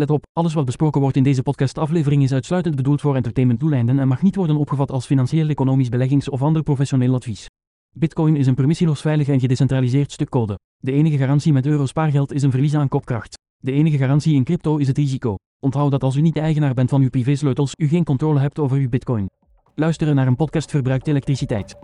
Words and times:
Let 0.00 0.10
op, 0.10 0.26
alles 0.32 0.54
wat 0.54 0.64
besproken 0.64 1.00
wordt 1.00 1.16
in 1.16 1.22
deze 1.22 1.42
podcastaflevering 1.42 2.22
is 2.22 2.32
uitsluitend 2.32 2.76
bedoeld 2.76 3.00
voor 3.00 3.16
entertainmentdoeleinden 3.16 3.98
en 3.98 4.08
mag 4.08 4.22
niet 4.22 4.36
worden 4.36 4.56
opgevat 4.56 4.90
als 4.90 5.06
financieel, 5.06 5.48
economisch, 5.48 5.88
beleggings- 5.88 6.28
of 6.28 6.42
ander 6.42 6.62
professioneel 6.62 7.14
advies. 7.14 7.46
Bitcoin 7.94 8.36
is 8.36 8.46
een 8.46 8.54
permissieloos 8.54 9.00
veilig 9.00 9.28
en 9.28 9.40
gedecentraliseerd 9.40 10.12
stuk 10.12 10.28
code. 10.28 10.58
De 10.76 10.92
enige 10.92 11.16
garantie 11.16 11.52
met 11.52 11.66
euro 11.66 11.86
spaargeld 11.86 12.32
is 12.32 12.42
een 12.42 12.50
verlies 12.50 12.74
aan 12.74 12.88
kopkracht. 12.88 13.38
De 13.56 13.72
enige 13.72 13.96
garantie 13.96 14.34
in 14.34 14.44
crypto 14.44 14.76
is 14.76 14.86
het 14.86 14.96
risico. 14.96 15.34
Onthoud 15.58 15.90
dat 15.90 16.02
als 16.02 16.16
u 16.16 16.20
niet 16.20 16.34
de 16.34 16.40
eigenaar 16.40 16.74
bent 16.74 16.90
van 16.90 17.02
uw 17.02 17.10
privésleutels, 17.10 17.72
u 17.76 17.88
geen 17.88 18.04
controle 18.04 18.40
hebt 18.40 18.58
over 18.58 18.76
uw 18.76 18.88
bitcoin. 18.88 19.26
Luisteren 19.74 20.14
naar 20.14 20.26
een 20.26 20.36
podcast 20.36 20.70
verbruikt 20.70 21.06
elektriciteit. 21.06 21.74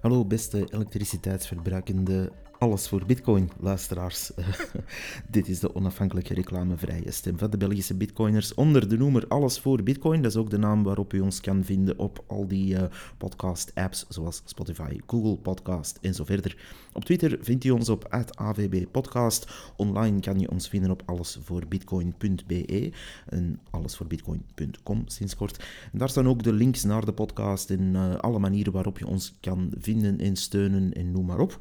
Hallo 0.00 0.24
beste 0.24 0.66
elektriciteitsverbruikende 0.70 2.32
alles 2.58 2.88
voor 2.88 3.02
Bitcoin, 3.06 3.50
luisteraars. 3.60 4.30
Dit 5.30 5.48
is 5.48 5.60
de 5.60 5.74
onafhankelijke 5.74 6.34
reclamevrije 6.34 7.10
stem 7.10 7.38
van 7.38 7.50
de 7.50 7.56
Belgische 7.56 7.94
Bitcoiners 7.94 8.54
onder 8.54 8.88
de 8.88 8.96
noemer 8.96 9.24
Alles 9.28 9.58
voor 9.58 9.82
Bitcoin. 9.82 10.22
Dat 10.22 10.30
is 10.30 10.36
ook 10.36 10.50
de 10.50 10.58
naam 10.58 10.82
waarop 10.82 11.12
u 11.12 11.20
ons 11.20 11.40
kan 11.40 11.64
vinden 11.64 11.98
op 11.98 12.24
al 12.26 12.48
die 12.48 12.74
uh, 12.74 12.82
podcast-apps 13.18 14.06
zoals 14.08 14.42
Spotify, 14.44 14.98
Google 15.06 15.36
Podcast 15.36 15.98
en 16.00 16.14
zo 16.14 16.24
verder. 16.24 16.56
Op 16.92 17.04
Twitter 17.04 17.38
vindt 17.40 17.64
u 17.64 17.70
ons 17.70 17.88
op 17.88 18.28
AVB 18.34 18.84
Podcast. 18.90 19.72
Online 19.76 20.20
kan 20.20 20.38
je 20.38 20.50
ons 20.50 20.68
vinden 20.68 20.90
op 20.90 21.02
allesvoorbitcoin.be 21.06 22.92
en 23.26 23.60
allesvoorbitcoin.com 23.70 25.02
sinds 25.06 25.36
kort. 25.36 25.64
En 25.92 25.98
daar 25.98 26.08
staan 26.08 26.28
ook 26.28 26.42
de 26.42 26.52
links 26.52 26.84
naar 26.84 27.04
de 27.04 27.12
podcast 27.12 27.70
en 27.70 27.94
uh, 27.94 28.14
alle 28.14 28.38
manieren 28.38 28.72
waarop 28.72 28.98
je 28.98 29.06
ons 29.06 29.34
kan 29.40 29.72
vinden 29.78 30.18
en 30.18 30.36
steunen 30.36 30.92
en 30.92 31.12
noem 31.12 31.26
maar 31.26 31.40
op. 31.40 31.58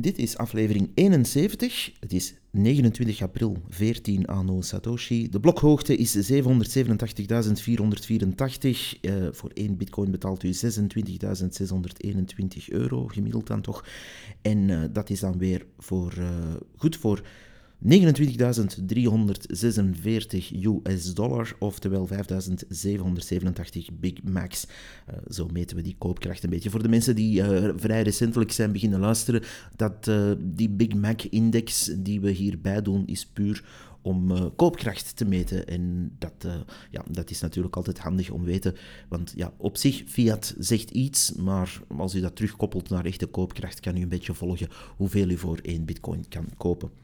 Dit 0.00 0.18
is 0.22 0.36
aflevering 0.36 0.90
71. 0.94 1.92
Het 2.00 2.12
is 2.12 2.34
29 2.50 3.22
april, 3.22 3.56
14 3.68 4.26
anno 4.26 4.60
Satoshi. 4.60 5.28
De 5.28 5.40
blokhoogte 5.40 5.96
is 5.96 6.32
787.484. 6.32 6.38
Uh, 9.00 9.26
voor 9.30 9.50
1 9.54 9.76
bitcoin 9.76 10.10
betaalt 10.10 10.42
u 10.42 10.52
26.621 10.52 10.58
euro, 12.68 13.06
gemiddeld 13.06 13.46
dan 13.46 13.60
toch. 13.60 13.84
En 14.42 14.68
uh, 14.68 14.82
dat 14.92 15.10
is 15.10 15.20
dan 15.20 15.38
weer 15.38 15.66
voor, 15.78 16.14
uh, 16.18 16.28
goed 16.76 16.96
voor 16.96 17.22
29.346 17.84 17.88
US 20.84 21.14
dollar, 21.14 21.56
oftewel 21.58 22.08
5.787 22.08 22.14
Big 24.00 24.22
Macs. 24.22 24.66
Uh, 25.10 25.14
zo 25.30 25.48
meten 25.52 25.76
we 25.76 25.82
die 25.82 25.96
koopkracht 25.98 26.44
een 26.44 26.50
beetje. 26.50 26.70
Voor 26.70 26.82
de 26.82 26.88
mensen 26.88 27.14
die 27.14 27.40
uh, 27.40 27.70
vrij 27.76 28.02
recentelijk 28.02 28.52
zijn 28.52 28.72
beginnen 28.72 29.00
luisteren, 29.00 29.42
dat 29.76 30.06
uh, 30.08 30.32
die 30.38 30.68
Big 30.68 30.94
Mac-index 30.94 31.90
die 31.98 32.20
we 32.20 32.30
hierbij 32.30 32.82
doen, 32.82 33.06
is 33.06 33.26
puur 33.26 33.64
om 34.02 34.52
koopkracht 34.56 35.16
te 35.16 35.24
meten. 35.24 35.66
En 35.66 36.12
dat, 36.18 36.46
ja, 36.90 37.04
dat 37.10 37.30
is 37.30 37.40
natuurlijk 37.40 37.76
altijd 37.76 37.98
handig 37.98 38.30
om 38.30 38.40
te 38.40 38.46
weten. 38.46 38.74
Want 39.08 39.32
ja, 39.36 39.52
op 39.56 39.76
zich, 39.76 40.02
fiat 40.06 40.54
zegt 40.58 40.90
iets, 40.90 41.32
maar 41.32 41.80
als 41.96 42.14
u 42.14 42.20
dat 42.20 42.36
terugkoppelt 42.36 42.88
naar 42.88 43.04
echte 43.04 43.26
koopkracht, 43.26 43.80
kan 43.80 43.96
u 43.96 44.02
een 44.02 44.08
beetje 44.08 44.34
volgen 44.34 44.68
hoeveel 44.96 45.28
u 45.28 45.36
voor 45.36 45.58
één 45.62 45.84
bitcoin 45.84 46.28
kan 46.28 46.48
kopen. 46.56 47.01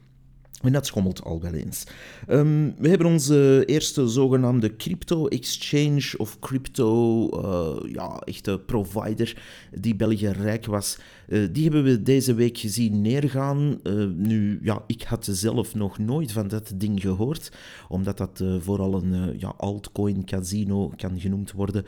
En 0.61 0.71
dat 0.71 0.85
schommelt 0.85 1.23
al 1.23 1.41
wel 1.41 1.53
eens. 1.53 1.83
Um, 2.29 2.75
we 2.77 2.89
hebben 2.89 3.07
onze 3.07 3.63
eerste 3.65 4.07
zogenaamde 4.07 4.75
crypto-exchange 4.75 6.13
of 6.17 6.39
crypto, 6.39 7.27
uh, 7.31 7.93
ja, 7.93 8.19
echte 8.19 8.59
provider 8.65 9.41
die 9.79 9.95
België 9.95 10.27
rijk 10.27 10.65
was. 10.65 10.97
Uh, 11.27 11.47
die 11.51 11.63
hebben 11.63 11.83
we 11.83 12.01
deze 12.01 12.33
week 12.33 12.57
gezien 12.57 13.01
neergaan. 13.01 13.79
Uh, 13.83 14.05
nu, 14.15 14.59
ja, 14.61 14.83
ik 14.87 15.03
had 15.03 15.27
zelf 15.31 15.75
nog 15.75 15.97
nooit 15.97 16.31
van 16.31 16.47
dat 16.47 16.71
ding 16.75 17.01
gehoord, 17.01 17.51
omdat 17.87 18.17
dat 18.17 18.43
vooral 18.59 18.93
een 18.93 19.39
ja, 19.39 19.53
altcoin 19.57 20.25
casino 20.25 20.91
kan 20.95 21.19
genoemd 21.19 21.51
worden. 21.51 21.85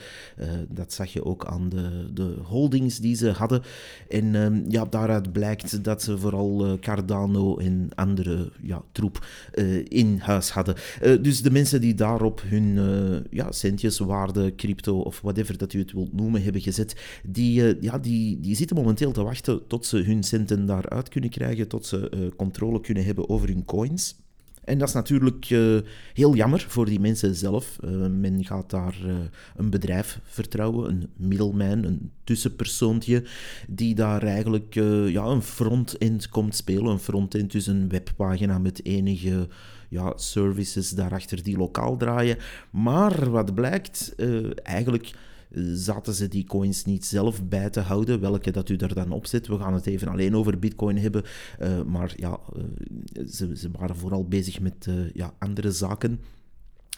dat 0.69 0.93
zag 0.93 1.13
je 1.13 1.25
ook 1.25 1.45
aan 1.45 1.69
de, 1.69 2.13
de 2.13 2.35
holdings 2.43 2.99
die 2.99 3.15
ze 3.15 3.29
hadden. 3.29 3.61
En 4.09 4.35
um, 4.35 4.65
ja, 4.67 4.85
daaruit 4.85 5.31
blijkt 5.31 5.83
dat 5.83 6.03
ze 6.03 6.17
vooral 6.17 6.77
Cardano 6.79 7.57
en 7.57 7.89
andere 7.95 8.51
ja, 8.63 8.83
troep 8.91 9.25
uh, 9.53 9.85
in 9.87 10.17
huis 10.19 10.49
hadden. 10.49 10.75
Uh, 11.03 11.23
dus 11.23 11.41
de 11.41 11.51
mensen 11.51 11.81
die 11.81 11.93
daarop 11.93 12.41
hun 12.45 12.63
uh, 12.63 13.19
ja, 13.29 13.51
centjes, 13.51 13.99
waarde, 13.99 14.55
crypto 14.55 14.99
of 14.99 15.21
whatever 15.21 15.57
dat 15.57 15.73
u 15.73 15.79
het 15.79 15.91
wilt 15.91 16.13
noemen, 16.13 16.43
hebben 16.43 16.61
gezet, 16.61 16.95
die, 17.23 17.81
ja, 17.81 17.99
die, 17.99 18.39
die 18.39 18.55
zitten 18.55 18.75
momenteel 18.75 19.11
te 19.11 19.23
wachten 19.23 19.67
tot 19.67 19.85
ze 19.85 19.97
hun 19.97 20.23
centen 20.23 20.65
daaruit 20.65 21.09
kunnen 21.09 21.29
krijgen, 21.29 21.67
tot 21.67 21.85
ze 21.85 22.31
controle 22.35 22.81
kunnen 22.81 23.05
hebben 23.05 23.29
over 23.29 23.47
hun 23.47 23.65
coins. 23.65 24.15
En 24.63 24.77
dat 24.77 24.87
is 24.87 24.93
natuurlijk 24.93 25.49
uh, 25.49 25.79
heel 26.13 26.35
jammer 26.35 26.65
voor 26.67 26.85
die 26.85 26.99
mensen 26.99 27.35
zelf. 27.35 27.77
Uh, 27.85 28.07
men 28.07 28.45
gaat 28.45 28.69
daar 28.69 28.97
uh, 29.05 29.13
een 29.55 29.69
bedrijf 29.69 30.19
vertrouwen, 30.23 30.89
een 30.89 31.09
middelman, 31.15 31.83
een 31.83 32.11
tussenpersoontje, 32.23 33.23
die 33.67 33.95
daar 33.95 34.23
eigenlijk 34.23 34.73
ja, 35.07 35.23
een 35.23 35.41
front-end 35.41 36.29
komt 36.29 36.55
spelen. 36.55 36.91
Een 36.91 36.99
front-end, 36.99 37.51
dus 37.51 37.67
een 37.67 37.89
webpagina 37.89 38.59
met 38.59 38.85
enige 38.85 39.47
ja, 39.89 40.13
services 40.15 40.89
daarachter 40.89 41.43
die 41.43 41.57
lokaal 41.57 41.97
draaien. 41.97 42.37
Maar 42.69 43.29
wat 43.29 43.53
blijkt, 43.53 44.15
eigenlijk 44.63 45.11
zaten 45.73 46.13
ze 46.13 46.27
die 46.27 46.45
coins 46.45 46.85
niet 46.85 47.05
zelf 47.05 47.47
bij 47.47 47.69
te 47.69 47.79
houden, 47.79 48.19
welke 48.19 48.51
dat 48.51 48.69
u 48.69 48.75
er 48.75 48.93
dan 48.93 49.11
op 49.11 49.25
zet. 49.25 49.47
We 49.47 49.57
gaan 49.57 49.73
het 49.73 49.85
even 49.85 50.07
alleen 50.07 50.35
over 50.35 50.59
bitcoin 50.59 50.97
hebben, 50.97 51.23
uh, 51.61 51.83
maar 51.83 52.13
ja, 52.15 52.39
uh, 52.55 52.63
ze, 53.27 53.57
ze, 53.57 53.71
waren 53.71 53.95
vooral 53.95 54.27
bezig 54.27 54.59
met 54.59 54.85
uh, 54.89 55.09
ja, 55.13 55.33
andere 55.39 55.71
zaken. 55.71 56.19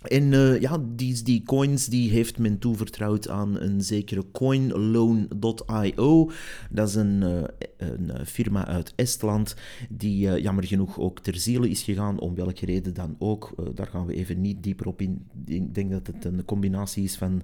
En 0.04 0.32
uh, 0.32 0.60
ja, 0.60 0.84
die, 0.96 1.24
die 1.24 1.44
coins 1.44 1.86
die 1.86 2.10
heeft 2.10 2.38
men 2.38 2.60
toevertrouwd 2.60 3.30
aan 3.30 3.60
een 3.60 3.82
zekere 3.82 4.24
coinloan.io. 4.32 6.32
Dat 6.70 6.88
is 6.88 6.96
een, 6.96 7.22
uh, 7.22 7.44
een, 7.78 8.26
firma 8.26 8.66
uit 8.66 8.94
Estland 8.96 9.56
die 9.90 10.42
jammer 10.42 10.64
genoeg 10.64 11.00
ook 11.00 11.20
ter 11.20 11.36
ziele 11.36 11.70
is 11.70 11.84
gegaan, 11.84 12.20
om 12.20 12.36
welke 12.36 12.66
reden 12.66 12.94
dan 12.94 13.16
ook. 13.20 13.54
daar 13.76 13.88
gaan 13.88 14.06
we 14.06 14.14
even 14.14 14.42
niet 14.42 14.64
dieper 14.64 14.88
op 14.88 15.02
in. 15.02 15.28
Ik 15.46 15.76
denk 15.76 15.92
dat 15.92 16.08
het 16.08 16.26
een 16.26 16.46
combinatie 16.46 17.04
is 17.04 17.16
van 17.16 17.42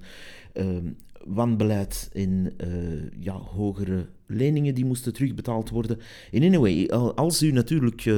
ehm, 0.53 0.91
wanbeleid 1.25 2.09
en 2.13 2.53
ja, 3.19 3.33
hogere 3.33 4.05
leningen 4.25 4.75
die 4.75 4.85
moesten 4.85 5.13
terugbetaald 5.13 5.69
worden. 5.69 5.99
In 6.31 6.43
anyway, 6.43 6.87
als 7.15 7.41
u 7.41 7.51
natuurlijk 7.51 8.11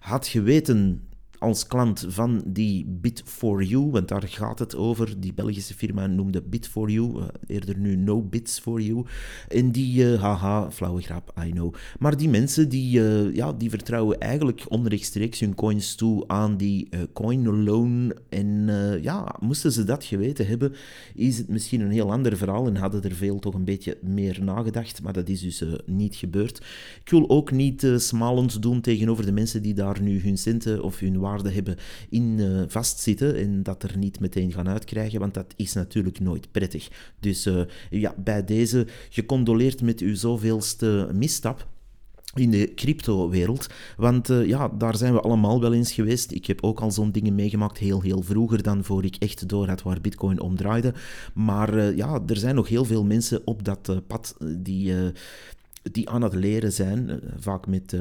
had 0.00 0.26
geweten 0.26 1.05
als 1.38 1.66
klant 1.66 2.04
van 2.08 2.42
die 2.46 2.86
Bit4You, 3.02 3.90
want 3.90 4.08
daar 4.08 4.28
gaat 4.28 4.58
het 4.58 4.76
over. 4.76 5.20
Die 5.20 5.34
Belgische 5.34 5.74
firma 5.74 6.06
noemde 6.06 6.42
Bit4You, 6.42 7.16
uh, 7.16 7.24
eerder 7.46 7.78
nu 7.78 7.96
No 7.96 8.22
Bits 8.22 8.58
for 8.58 8.80
You. 8.80 9.04
En 9.48 9.72
die, 9.72 10.04
uh, 10.04 10.22
haha, 10.22 10.70
flauwe 10.70 11.02
grap, 11.02 11.34
I 11.46 11.50
know. 11.50 11.74
Maar 11.98 12.16
die 12.16 12.28
mensen 12.28 12.68
die, 12.68 13.00
uh, 13.00 13.34
ja, 13.34 13.52
die 13.52 13.70
vertrouwen 13.70 14.20
eigenlijk 14.20 14.64
onrechtstreeks 14.68 15.40
hun 15.40 15.54
coins 15.54 15.94
toe 15.94 16.28
aan 16.28 16.56
die 16.56 16.88
coin 17.12 17.64
loan. 17.64 18.12
En 18.28 18.68
ja, 19.02 19.34
moesten 19.40 19.72
ze 19.72 19.84
dat 19.84 20.04
geweten 20.04 20.46
hebben, 20.46 20.72
is 21.14 21.38
het 21.38 21.48
misschien 21.48 21.80
een 21.80 21.90
heel 21.90 22.12
ander 22.12 22.36
verhaal 22.36 22.66
en 22.66 22.76
hadden 22.76 23.02
er 23.02 23.14
veel 23.14 23.38
toch 23.38 23.54
een 23.54 23.64
beetje 23.64 23.98
meer 24.02 24.38
nagedacht. 24.42 25.02
Maar 25.02 25.12
dat 25.12 25.28
is 25.28 25.40
dus 25.40 25.64
niet 25.86 26.16
gebeurd. 26.16 26.58
Ik 27.04 27.10
wil 27.10 27.28
ook 27.28 27.50
niet 27.50 27.86
smalend 27.96 28.62
doen 28.62 28.80
tegenover 28.80 29.26
de 29.26 29.32
mensen 29.32 29.62
die 29.62 29.74
daar 29.74 30.02
nu 30.02 30.20
hun 30.20 30.38
centen 30.38 30.82
of 30.82 30.98
hun 30.98 31.18
waarde 31.26 31.50
hebben 31.50 31.76
in 32.08 32.38
uh, 32.38 32.62
vastzitten 32.66 33.36
en 33.36 33.62
dat 33.62 33.82
er 33.82 33.98
niet 33.98 34.20
meteen 34.20 34.52
gaan 34.52 34.68
uitkrijgen, 34.68 35.20
want 35.20 35.34
dat 35.34 35.54
is 35.56 35.72
natuurlijk 35.72 36.20
nooit 36.20 36.50
prettig. 36.50 36.88
Dus 37.20 37.46
uh, 37.46 37.60
ja, 37.90 38.14
bij 38.24 38.44
deze 38.44 38.86
gecondoleerd 39.10 39.82
met 39.82 40.00
uw 40.00 40.14
zoveelste 40.14 41.08
misstap 41.12 41.66
in 42.34 42.50
de 42.50 42.74
crypto-wereld. 42.74 43.66
Want 43.96 44.30
uh, 44.30 44.46
ja, 44.46 44.68
daar 44.68 44.96
zijn 44.96 45.12
we 45.12 45.20
allemaal 45.20 45.60
wel 45.60 45.72
eens 45.72 45.92
geweest. 45.92 46.30
Ik 46.30 46.46
heb 46.46 46.62
ook 46.62 46.80
al 46.80 46.90
zo'n 46.90 47.12
dingen 47.12 47.34
meegemaakt, 47.34 47.78
heel, 47.78 48.02
heel 48.02 48.22
vroeger 48.22 48.62
dan 48.62 48.84
voor 48.84 49.04
ik 49.04 49.16
echt 49.18 49.48
door 49.48 49.68
had 49.68 49.82
waar 49.82 50.00
Bitcoin 50.00 50.40
omdraaide. 50.40 50.94
Maar 51.34 51.94
ja, 51.94 52.20
er 52.26 52.36
zijn 52.36 52.54
nog 52.54 52.68
heel 52.68 52.84
veel 52.84 53.04
mensen 53.04 53.42
op 53.44 53.64
dat 53.64 54.06
pad 54.06 54.36
die, 54.58 54.94
die 55.92 56.10
aan 56.10 56.22
het 56.22 56.34
leren 56.34 56.72
zijn, 56.72 57.10
eh, 57.10 57.16
vaak 57.38 57.66
met, 57.66 57.92
uh, 57.92 58.00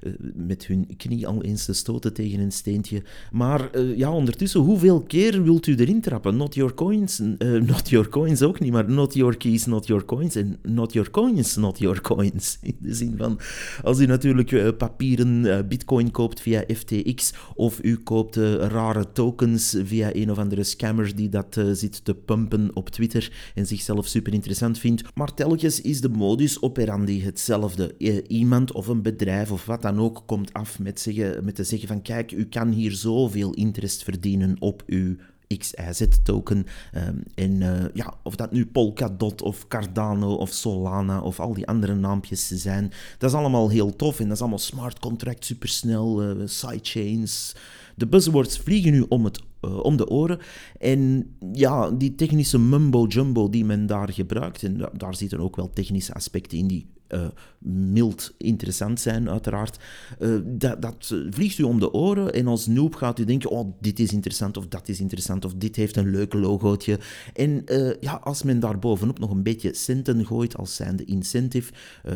met 0.50 0.66
hun 0.66 0.96
knie 0.96 1.26
al 1.26 1.42
eens 1.42 1.64
te 1.64 1.72
stoten 1.72 2.12
tegen 2.12 2.40
een 2.40 2.52
steentje. 2.52 3.02
Maar 3.32 3.80
ja, 3.80 4.12
ondertussen, 4.12 4.60
hoeveel 4.60 5.02
keer 5.02 5.42
wilt 5.42 5.66
u 5.66 5.74
erin 5.74 6.00
trappen? 6.00 6.36
Not 6.36 6.54
your 6.54 6.74
coins, 6.74 7.18
not 7.72 7.88
your 7.88 8.08
coins 8.08 8.42
ook 8.42 8.60
niet, 8.60 8.72
maar 8.72 8.90
not 8.90 9.14
your 9.14 9.36
keys, 9.36 9.66
not 9.66 9.86
your 9.86 10.04
coins. 10.04 10.34
En 10.34 10.58
not 10.62 10.92
your 10.92 11.10
coins, 11.10 11.56
not 11.56 11.78
your 11.78 12.00
coins. 12.00 12.58
In 12.62 12.76
de 12.78 12.94
zin 12.94 13.14
van, 13.16 13.40
als 13.82 14.00
u 14.00 14.06
natuurlijk 14.06 14.76
papieren 14.76 15.68
bitcoin 15.68 16.10
koopt 16.10 16.40
via 16.40 16.64
FTX, 16.74 17.32
of 17.54 17.82
u 17.82 17.96
koopt 17.96 18.36
rare 18.36 19.12
tokens 19.12 19.76
via 19.84 20.14
een 20.14 20.30
of 20.30 20.38
andere 20.38 20.64
scammer 20.64 21.16
die 21.16 21.28
dat 21.28 21.60
zit 21.72 22.04
te 22.04 22.14
pumpen 22.14 22.70
op 22.74 22.88
Twitter 22.88 23.32
en 23.54 23.66
zichzelf 23.66 24.06
super 24.06 24.32
interessant 24.32 24.78
vindt. 24.78 25.02
Maar 25.14 25.34
telkens 25.34 25.80
is 25.80 26.00
de 26.00 26.08
modus 26.08 26.58
op 26.58 26.78
operandi 26.84 27.22
hetzelfde. 27.22 27.94
Iemand 28.26 28.72
of 28.72 28.86
een 28.86 29.02
bedrijf 29.02 29.50
of 29.50 29.64
wat 29.66 29.82
dan 29.82 30.00
ook 30.00 30.22
komt 30.26 30.52
af 30.52 30.78
met, 30.78 31.00
zeggen, 31.00 31.44
met 31.44 31.54
te 31.54 31.64
zeggen 31.64 31.88
van 31.88 32.02
kijk, 32.02 32.32
u 32.32 32.44
kan 32.44 32.68
hier 32.68 32.92
zoveel 32.92 33.52
interest 33.52 34.02
verdienen 34.02 34.56
op 34.58 34.82
uw 34.86 35.16
XIZ-token. 35.58 36.66
Um, 36.94 37.22
en 37.34 37.60
uh, 37.60 37.84
ja, 37.94 38.14
of 38.22 38.36
dat 38.36 38.52
nu 38.52 38.66
Polkadot 38.66 39.42
of 39.42 39.68
Cardano 39.68 40.34
of 40.34 40.50
Solana 40.50 41.20
of 41.20 41.40
al 41.40 41.54
die 41.54 41.66
andere 41.66 41.94
naampjes 41.94 42.48
zijn, 42.48 42.92
dat 43.18 43.30
is 43.30 43.36
allemaal 43.36 43.68
heel 43.68 43.96
tof 43.96 44.18
en 44.18 44.24
dat 44.24 44.34
is 44.34 44.40
allemaal 44.40 44.58
smart 44.58 44.98
contract, 44.98 45.44
supersnel, 45.44 46.22
uh, 46.22 46.42
sidechains. 46.46 47.54
De 47.96 48.06
buzzwords 48.06 48.58
vliegen 48.58 48.92
nu 48.92 49.04
om, 49.08 49.24
het, 49.24 49.42
uh, 49.64 49.78
om 49.78 49.96
de 49.96 50.08
oren. 50.08 50.38
En 50.78 51.30
ja, 51.52 51.90
die 51.90 52.14
technische 52.14 52.58
mumbo-jumbo 52.58 53.48
die 53.48 53.64
men 53.64 53.86
daar 53.86 54.12
gebruikt, 54.12 54.62
en 54.62 54.88
daar 54.92 55.14
zitten 55.14 55.40
ook 55.40 55.56
wel 55.56 55.70
technische 55.72 56.14
aspecten 56.14 56.58
in 56.58 56.66
die 56.66 56.86
uh, 57.08 57.26
mild 57.58 58.34
interessant 58.38 59.00
zijn, 59.00 59.30
uiteraard. 59.30 59.78
Uh, 60.20 60.38
dat, 60.44 60.82
dat, 60.82 61.14
vliegt 61.30 61.58
u 61.58 61.62
om 61.62 61.80
de 61.80 61.92
oren 61.92 62.32
en 62.32 62.46
als 62.46 62.66
noob 62.66 62.94
gaat 62.94 63.18
u 63.18 63.24
denken, 63.24 63.50
oh, 63.50 63.72
dit 63.80 63.98
is 63.98 64.12
interessant 64.12 64.56
of 64.56 64.66
dat 64.68 64.88
is 64.88 65.00
interessant 65.00 65.44
of 65.44 65.54
dit 65.54 65.76
heeft 65.76 65.96
een 65.96 66.10
leuk 66.10 66.32
logootje. 66.32 66.98
En 67.34 67.64
ja, 68.00 68.20
als 68.22 68.42
men 68.42 68.60
daar 68.60 68.78
bovenop 68.78 69.18
nog 69.18 69.30
een 69.30 69.42
beetje 69.42 69.74
centen 69.74 70.26
gooit 70.26 70.56
als 70.56 70.74
zijnde 70.74 71.04
incentive, 71.04 71.72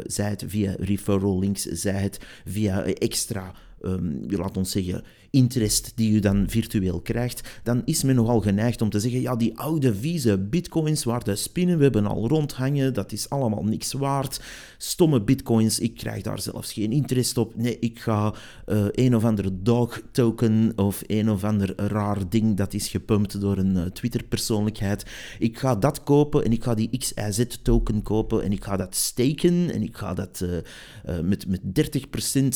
zij 0.06 0.28
het 0.28 0.44
via 0.46 0.74
referral 0.78 1.38
links, 1.38 1.62
zij 1.62 2.02
het 2.02 2.20
via 2.44 2.84
extra 2.84 3.52
um, 3.82 4.24
laat 4.28 4.56
ons 4.56 4.70
zeggen, 4.70 5.04
interest 5.30 5.92
die 5.94 6.12
u 6.12 6.18
dan 6.18 6.44
virtueel 6.48 7.00
krijgt, 7.00 7.60
dan 7.62 7.82
is 7.84 8.02
men 8.02 8.14
nogal 8.14 8.40
geneigd 8.40 8.82
om 8.82 8.90
te 8.90 9.00
zeggen, 9.00 9.20
ja, 9.20 9.36
die 9.36 9.58
oude 9.58 9.94
vieze 9.94 10.38
bitcoins 10.38 11.04
waar 11.04 11.24
de 11.24 11.36
spinnenwebben 11.36 12.06
al 12.06 12.28
rondhangen, 12.28 12.94
dat 12.94 13.12
is 13.12 13.28
allemaal 13.28 13.64
niks 13.64 13.92
waard. 13.92 14.40
Stomme 14.78 15.22
bitcoins, 15.22 15.78
ik 15.78 15.94
krijg 15.94 16.22
daar 16.22 16.40
zelfs 16.40 16.72
geen 16.72 16.92
interest 16.92 17.36
op. 17.38 17.56
Nee, 17.56 17.78
ik 17.78 17.98
ga 17.98 18.34
uh, 18.66 18.84
een 18.90 19.16
of 19.16 19.24
andere 19.24 19.62
dog 19.62 20.02
token 20.12 20.72
of 20.76 21.02
een 21.06 21.30
of 21.30 21.44
ander 21.44 21.72
raar 21.76 22.28
ding 22.28 22.56
dat 22.56 22.74
is 22.74 22.88
gepumpt 22.88 23.40
door 23.40 23.58
een 23.58 23.76
uh, 23.76 23.82
Twitter-persoonlijkheid. 23.82 25.06
Ik 25.38 25.58
ga 25.58 25.74
dat 25.74 26.02
kopen 26.02 26.44
en 26.44 26.52
ik 26.52 26.62
ga 26.62 26.74
die 26.74 26.98
XIZ-token 26.98 28.02
kopen 28.02 28.42
en 28.42 28.52
ik 28.52 28.64
ga 28.64 28.76
dat 28.76 28.94
staken 28.94 29.70
en 29.72 29.82
ik 29.82 29.96
ga 29.96 30.14
dat 30.14 30.44
uh, 30.44 31.20
met, 31.20 31.46
met 31.46 31.60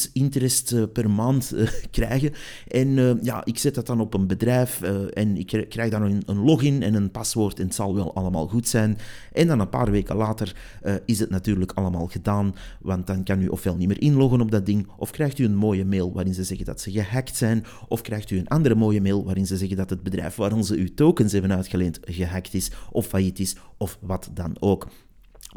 30% 0.08 0.12
interest 0.12 0.92
per 0.92 1.10
maand 1.14 1.54
krijgen. 1.90 2.32
En 2.68 2.88
uh, 2.88 3.12
ja, 3.22 3.44
ik 3.44 3.58
zet 3.58 3.74
dat 3.74 3.86
dan 3.86 4.00
op 4.00 4.14
een 4.14 4.26
bedrijf 4.26 4.80
uh, 4.82 4.90
en 5.12 5.36
ik 5.36 5.66
krijg 5.68 5.90
dan 5.90 6.02
een, 6.02 6.22
een, 6.26 6.44
login 6.44 6.82
en 6.82 6.94
een 6.94 7.10
paswoord 7.10 7.58
en 7.58 7.64
het 7.64 7.74
zal 7.74 7.94
wel 7.94 8.14
allemaal 8.14 8.46
goed 8.46 8.68
zijn. 8.68 8.98
En 9.32 9.46
dan 9.46 9.60
een 9.60 9.68
paar 9.68 9.90
weken 9.90 10.16
later 10.16 10.56
is 11.04 11.18
het 11.18 11.30
natuurlijk 11.30 11.72
allemaal 11.72 12.06
gedaan, 12.06 12.54
want 12.80 13.06
dan 13.06 13.24
kan 13.24 13.42
u 13.42 13.48
ofwel 13.48 13.76
niet 13.76 13.88
meer 13.88 14.00
inloggen 14.00 14.40
op 14.40 14.50
dat 14.50 14.66
ding, 14.66 14.88
of 14.96 15.10
krijgt 15.10 15.38
u 15.38 15.44
een 15.44 15.56
mooie 15.56 15.84
mail 15.84 16.12
waarin 16.12 16.34
ze 16.34 16.44
zeggen 16.44 16.66
dat 16.66 16.80
ze 16.80 16.90
gehackt 16.90 17.36
zijn, 17.36 17.64
of 17.88 18.00
krijgt 18.00 18.30
u 18.30 18.38
een 18.38 18.48
andere 18.48 18.74
mooie 18.74 19.00
mail 19.00 19.24
waarin 19.24 19.46
ze 19.46 19.56
zeggen 19.56 19.76
dat 19.76 19.90
het 19.90 20.02
bedrijf 20.02 20.34
waarin 20.34 20.64
ze 20.64 20.76
uw 20.76 20.94
tokens 20.94 21.32
hebben 21.32 21.52
uitgeleend 21.52 21.98
gehackt 22.00 22.54
is, 22.54 22.70
of 22.90 23.06
failliet 23.06 23.38
is, 23.38 23.56
of 23.76 23.98
wat 24.00 24.30
dan 24.34 24.56
ook. 24.60 24.88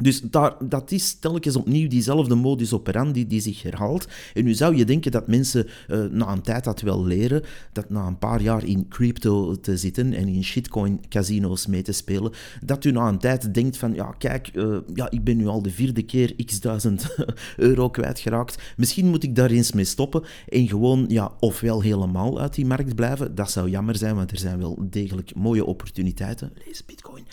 Dus 0.00 0.20
daar, 0.20 0.54
dat 0.68 0.90
is 0.90 1.14
telkens 1.14 1.56
opnieuw 1.56 1.88
diezelfde 1.88 2.34
modus 2.34 2.72
operandi 2.72 3.26
die 3.26 3.40
zich 3.40 3.62
herhaalt. 3.62 4.06
En 4.34 4.44
nu 4.44 4.54
zou 4.54 4.76
je 4.76 4.84
denken 4.84 5.10
dat 5.10 5.26
mensen 5.26 5.66
uh, 5.88 6.04
na 6.04 6.32
een 6.32 6.42
tijd 6.42 6.64
dat 6.64 6.80
wel 6.80 7.04
leren, 7.04 7.42
dat 7.72 7.90
na 7.90 8.06
een 8.06 8.18
paar 8.18 8.42
jaar 8.42 8.64
in 8.64 8.88
crypto 8.88 9.60
te 9.60 9.76
zitten 9.76 10.12
en 10.12 10.28
in 10.28 10.44
shitcoin 10.44 11.00
casino's 11.08 11.66
mee 11.66 11.82
te 11.82 11.92
spelen, 11.92 12.32
dat 12.64 12.84
u 12.84 12.90
na 12.90 13.08
een 13.08 13.18
tijd 13.18 13.54
denkt 13.54 13.76
van, 13.76 13.94
ja 13.94 14.14
kijk, 14.18 14.50
uh, 14.54 14.78
ja, 14.94 15.10
ik 15.10 15.24
ben 15.24 15.36
nu 15.36 15.46
al 15.46 15.62
de 15.62 15.70
vierde 15.70 16.02
keer 16.02 16.44
x 16.44 16.60
duizend 16.60 17.16
euro 17.56 17.90
kwijtgeraakt. 17.90 18.74
Misschien 18.76 19.06
moet 19.06 19.22
ik 19.22 19.36
daar 19.36 19.50
eens 19.50 19.72
mee 19.72 19.84
stoppen 19.84 20.22
en 20.48 20.68
gewoon, 20.68 21.04
ja, 21.08 21.32
ofwel 21.40 21.80
helemaal 21.80 22.40
uit 22.40 22.54
die 22.54 22.66
markt 22.66 22.94
blijven. 22.94 23.34
Dat 23.34 23.50
zou 23.50 23.70
jammer 23.70 23.96
zijn, 23.96 24.14
want 24.14 24.30
er 24.30 24.38
zijn 24.38 24.58
wel 24.58 24.86
degelijk 24.90 25.34
mooie 25.34 25.64
opportuniteiten. 25.64 26.52
Lees 26.66 26.84
bitcoin. 26.84 27.24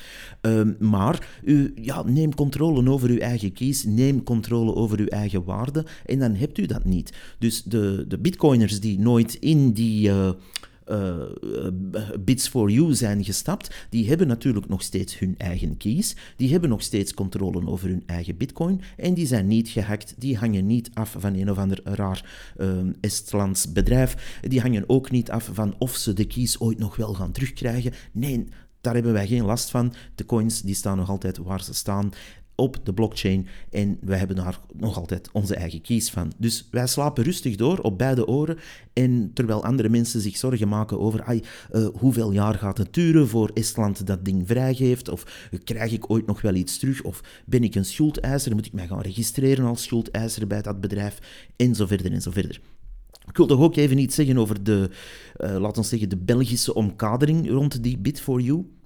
Uh, 0.41 0.61
maar 0.79 1.27
ja, 1.75 2.03
neem 2.03 2.35
controle 2.35 2.51
controle 2.53 2.89
over 2.89 3.09
uw 3.09 3.17
eigen 3.17 3.53
keys, 3.53 3.83
neem 3.83 4.23
controle 4.23 4.75
over 4.75 4.99
uw 4.99 5.07
eigen 5.07 5.43
waarde 5.43 5.85
en 6.05 6.19
dan 6.19 6.35
hebt 6.35 6.57
u 6.57 6.65
dat 6.65 6.85
niet. 6.85 7.13
Dus 7.39 7.63
de, 7.63 8.05
de 8.07 8.17
bitcoiners 8.17 8.79
die 8.79 8.99
nooit 8.99 9.33
in 9.33 9.71
die... 9.71 10.09
Uh, 10.09 10.29
uh, 10.91 11.27
bits 12.19 12.47
for 12.47 12.69
you 12.69 12.93
zijn 12.93 13.23
gestapt, 13.23 13.75
die 13.89 14.07
hebben 14.07 14.27
natuurlijk 14.27 14.67
nog 14.67 14.81
steeds 14.81 15.19
hun 15.19 15.35
eigen 15.37 15.77
keys, 15.77 16.15
die 16.35 16.51
hebben 16.51 16.69
nog 16.69 16.81
steeds 16.81 17.13
controle 17.13 17.67
over 17.67 17.89
hun 17.89 18.03
eigen 18.05 18.37
bitcoin 18.37 18.81
en 18.97 19.13
die 19.13 19.27
zijn 19.27 19.47
niet 19.47 19.69
gehackt, 19.69 20.13
die 20.17 20.37
hangen 20.37 20.65
niet 20.65 20.89
af 20.93 21.15
van 21.19 21.33
een 21.33 21.51
of 21.51 21.57
ander 21.57 21.79
raar 21.83 22.25
Estlands 23.01 23.71
bedrijf, 23.71 24.39
die 24.41 24.61
hangen 24.61 24.83
ook 24.87 25.11
niet 25.11 25.31
af 25.31 25.49
van 25.53 25.75
of 25.77 25.95
ze 25.95 26.13
de 26.13 26.25
keys 26.25 26.59
ooit 26.59 26.79
nog 26.79 26.95
wel 26.95 27.13
gaan 27.13 27.31
terugkrijgen. 27.31 27.93
Nee, 28.11 28.45
daar 28.83 28.93
hebben 28.93 29.13
wij 29.13 29.27
geen 29.27 29.45
last 29.45 29.69
van. 29.69 29.93
De 30.15 30.25
coins 30.25 30.61
die 30.61 30.75
staan 30.75 30.97
nog 30.97 31.09
altijd 31.09 31.37
waar 31.37 31.63
ze 31.63 31.73
staan 31.73 32.11
op 32.63 32.77
de 32.83 32.93
blockchain 32.93 33.47
en 33.69 33.97
wij 34.01 34.17
hebben 34.17 34.35
daar 34.35 34.59
nog 34.73 34.97
altijd 34.97 35.29
onze 35.31 35.55
eigen 35.55 35.81
keys 35.81 36.09
van. 36.09 36.31
Dus 36.37 36.67
wij 36.71 36.87
slapen 36.87 37.23
rustig 37.23 37.55
door 37.55 37.79
op 37.79 37.97
beide 37.97 38.27
oren 38.27 38.57
en 38.93 39.31
terwijl 39.33 39.63
andere 39.63 39.89
mensen 39.89 40.21
zich 40.21 40.37
zorgen 40.37 40.67
maken 40.67 40.99
over 40.99 41.23
ai, 41.23 41.41
uh, 41.71 41.87
hoeveel 41.99 42.31
jaar 42.31 42.53
gaat 42.53 42.77
het 42.77 42.93
duren 42.93 43.27
voor 43.27 43.51
Estland 43.53 44.07
dat 44.07 44.25
ding 44.25 44.47
vrijgeeft 44.47 45.09
of 45.09 45.49
krijg 45.63 45.91
ik 45.91 46.09
ooit 46.09 46.25
nog 46.25 46.41
wel 46.41 46.53
iets 46.53 46.77
terug 46.77 47.01
of 47.01 47.21
ben 47.45 47.63
ik 47.63 47.75
een 47.75 47.85
schuldeiser, 47.85 48.55
moet 48.55 48.65
ik 48.65 48.73
mij 48.73 48.87
gaan 48.87 49.01
registreren 49.01 49.65
als 49.65 49.83
schuldeiser 49.83 50.47
bij 50.47 50.61
dat 50.61 50.81
bedrijf 50.81 51.19
en 51.55 51.75
zo 51.75 51.85
verder 51.85 52.11
en 52.11 52.21
zo 52.21 52.31
verder. 52.31 52.59
Ik 53.27 53.37
wil 53.37 53.47
toch 53.47 53.59
ook 53.59 53.75
even 53.75 53.97
iets 53.97 54.15
zeggen 54.15 54.37
over 54.37 54.63
de, 54.63 54.89
uh, 55.37 55.57
laten 55.57 55.81
we 55.81 55.87
zeggen, 55.87 56.09
de 56.09 56.17
Belgische 56.17 56.73
omkadering 56.73 57.49
rond 57.49 57.83
die 57.83 57.97
Bit4You. 57.97 58.82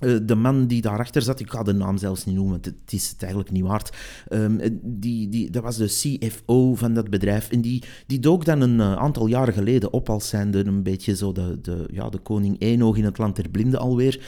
Uh, 0.00 0.16
de 0.22 0.34
man 0.34 0.66
die 0.66 0.82
daarachter 0.82 1.22
zat, 1.22 1.40
ik 1.40 1.50
ga 1.50 1.62
de 1.62 1.72
naam 1.72 1.98
zelfs 1.98 2.24
niet 2.24 2.34
noemen, 2.34 2.54
het, 2.54 2.64
het 2.64 2.92
is 2.92 3.08
het 3.08 3.20
eigenlijk 3.22 3.52
niet 3.52 3.62
waard. 3.62 3.96
Um, 4.32 4.60
die, 4.82 5.28
die, 5.28 5.50
dat 5.50 5.62
was 5.62 5.76
de 5.76 6.18
CFO 6.18 6.74
van 6.74 6.94
dat 6.94 7.10
bedrijf. 7.10 7.50
En 7.50 7.60
die, 7.60 7.82
die 8.06 8.18
dook 8.18 8.44
dan 8.44 8.60
een 8.60 8.78
uh, 8.78 8.96
aantal 8.96 9.26
jaren 9.26 9.54
geleden 9.54 9.92
op 9.92 10.10
als 10.10 10.28
zijnde 10.28 10.66
een 10.66 10.82
beetje 10.82 11.16
zo 11.16 11.32
de, 11.32 11.58
de, 11.62 11.88
ja, 11.92 12.08
de 12.08 12.18
koning 12.18 12.56
Eenoog 12.58 12.96
in 12.96 13.04
het 13.04 13.18
land 13.18 13.36
der 13.36 13.48
blinden 13.48 13.80
alweer. 13.80 14.20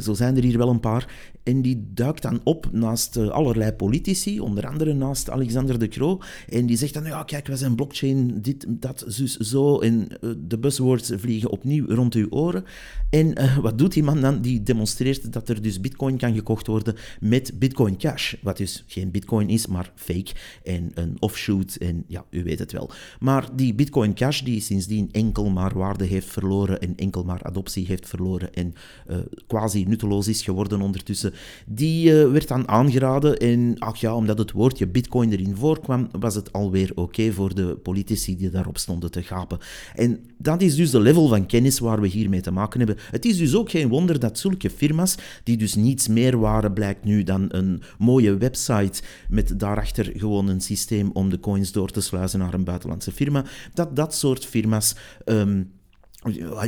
Zo 0.00 0.14
zijn 0.14 0.36
er 0.36 0.42
hier 0.42 0.58
wel 0.58 0.68
een 0.68 0.80
paar. 0.80 1.34
En 1.42 1.62
die 1.62 1.86
duikt 1.94 2.22
dan 2.22 2.40
op 2.44 2.68
naast 2.72 3.16
allerlei 3.16 3.72
politici, 3.72 4.40
onder 4.40 4.66
andere 4.66 4.92
naast 4.92 5.30
Alexander 5.30 5.78
de 5.78 5.88
Croo. 5.88 6.20
En 6.48 6.66
die 6.66 6.76
zegt 6.76 6.94
dan, 6.94 7.04
ja 7.04 7.22
kijk, 7.22 7.46
wij 7.46 7.56
zijn 7.56 7.74
blockchain, 7.74 8.42
dit, 8.42 8.66
dat, 8.68 9.04
zus, 9.06 9.36
zo. 9.36 9.78
En 9.78 10.08
de 10.38 10.58
buzzwords 10.58 11.12
vliegen 11.16 11.50
opnieuw 11.50 11.86
rond 11.86 12.14
uw 12.14 12.30
oren. 12.30 12.64
En 13.10 13.34
wat 13.60 13.78
doet 13.78 13.92
die 13.92 14.02
man 14.02 14.20
dan? 14.20 14.40
Die 14.40 14.62
demonstreert 14.62 14.85
dat 15.30 15.48
er 15.48 15.62
dus 15.62 15.80
bitcoin 15.80 16.16
kan 16.16 16.34
gekocht 16.34 16.66
worden 16.66 16.94
met 17.20 17.58
bitcoin 17.58 17.96
cash. 17.98 18.34
Wat 18.42 18.56
dus 18.56 18.84
geen 18.86 19.10
bitcoin 19.10 19.48
is, 19.48 19.66
maar 19.66 19.92
fake 19.94 20.32
en 20.64 20.90
een 20.94 21.16
offshoot 21.18 21.74
en 21.74 22.04
ja, 22.06 22.24
u 22.30 22.42
weet 22.42 22.58
het 22.58 22.72
wel. 22.72 22.90
Maar 23.20 23.48
die 23.56 23.74
bitcoin 23.74 24.14
cash 24.14 24.40
die 24.40 24.60
sindsdien 24.60 25.08
enkel 25.12 25.50
maar 25.50 25.78
waarde 25.78 26.04
heeft 26.04 26.28
verloren 26.28 26.80
en 26.80 26.92
enkel 26.96 27.24
maar 27.24 27.42
adoptie 27.42 27.86
heeft 27.86 28.08
verloren 28.08 28.54
en 28.54 28.74
uh, 29.10 29.16
quasi 29.46 29.84
nutteloos 29.84 30.28
is 30.28 30.42
geworden 30.42 30.80
ondertussen, 30.80 31.32
die 31.66 32.10
uh, 32.10 32.30
werd 32.30 32.48
dan 32.48 32.68
aangeraden 32.68 33.36
en 33.38 33.78
ach 33.78 33.96
ja, 33.96 34.14
omdat 34.14 34.38
het 34.38 34.52
woordje 34.52 34.86
bitcoin 34.86 35.32
erin 35.32 35.56
voorkwam, 35.56 36.08
was 36.18 36.34
het 36.34 36.52
alweer 36.52 36.92
oké 36.94 37.32
voor 37.32 37.54
de 37.54 37.76
politici 37.82 38.36
die 38.36 38.50
daarop 38.50 38.78
stonden 38.78 39.10
te 39.10 39.22
gapen. 39.22 39.58
En 39.94 40.20
dat 40.38 40.62
is 40.62 40.74
dus 40.74 40.90
de 40.90 41.00
level 41.00 41.28
van 41.28 41.46
kennis 41.46 41.78
waar 41.78 42.00
we 42.00 42.08
hiermee 42.08 42.40
te 42.40 42.50
maken 42.50 42.78
hebben. 42.78 42.96
Het 43.10 43.24
is 43.24 43.36
dus 43.36 43.54
ook 43.54 43.70
geen 43.70 43.88
wonder 43.88 44.18
dat 44.18 44.38
zulke 44.38 44.70
firma's, 44.76 45.14
die 45.44 45.56
dus 45.56 45.74
niets 45.74 46.08
meer 46.08 46.38
waren, 46.38 46.72
blijkt 46.72 47.04
nu 47.04 47.22
dan 47.22 47.44
een 47.48 47.82
mooie 47.98 48.36
website 48.36 49.02
met 49.28 49.58
daarachter 49.60 50.12
gewoon 50.16 50.48
een 50.48 50.60
systeem 50.60 51.10
om 51.12 51.30
de 51.30 51.40
coins 51.40 51.72
door 51.72 51.90
te 51.90 52.00
sluizen 52.00 52.38
naar 52.38 52.54
een 52.54 52.64
buitenlandse 52.64 53.12
firma, 53.12 53.44
dat 53.74 53.96
dat 53.96 54.14
soort 54.14 54.46
firma's 54.46 54.94
um, 55.24 55.70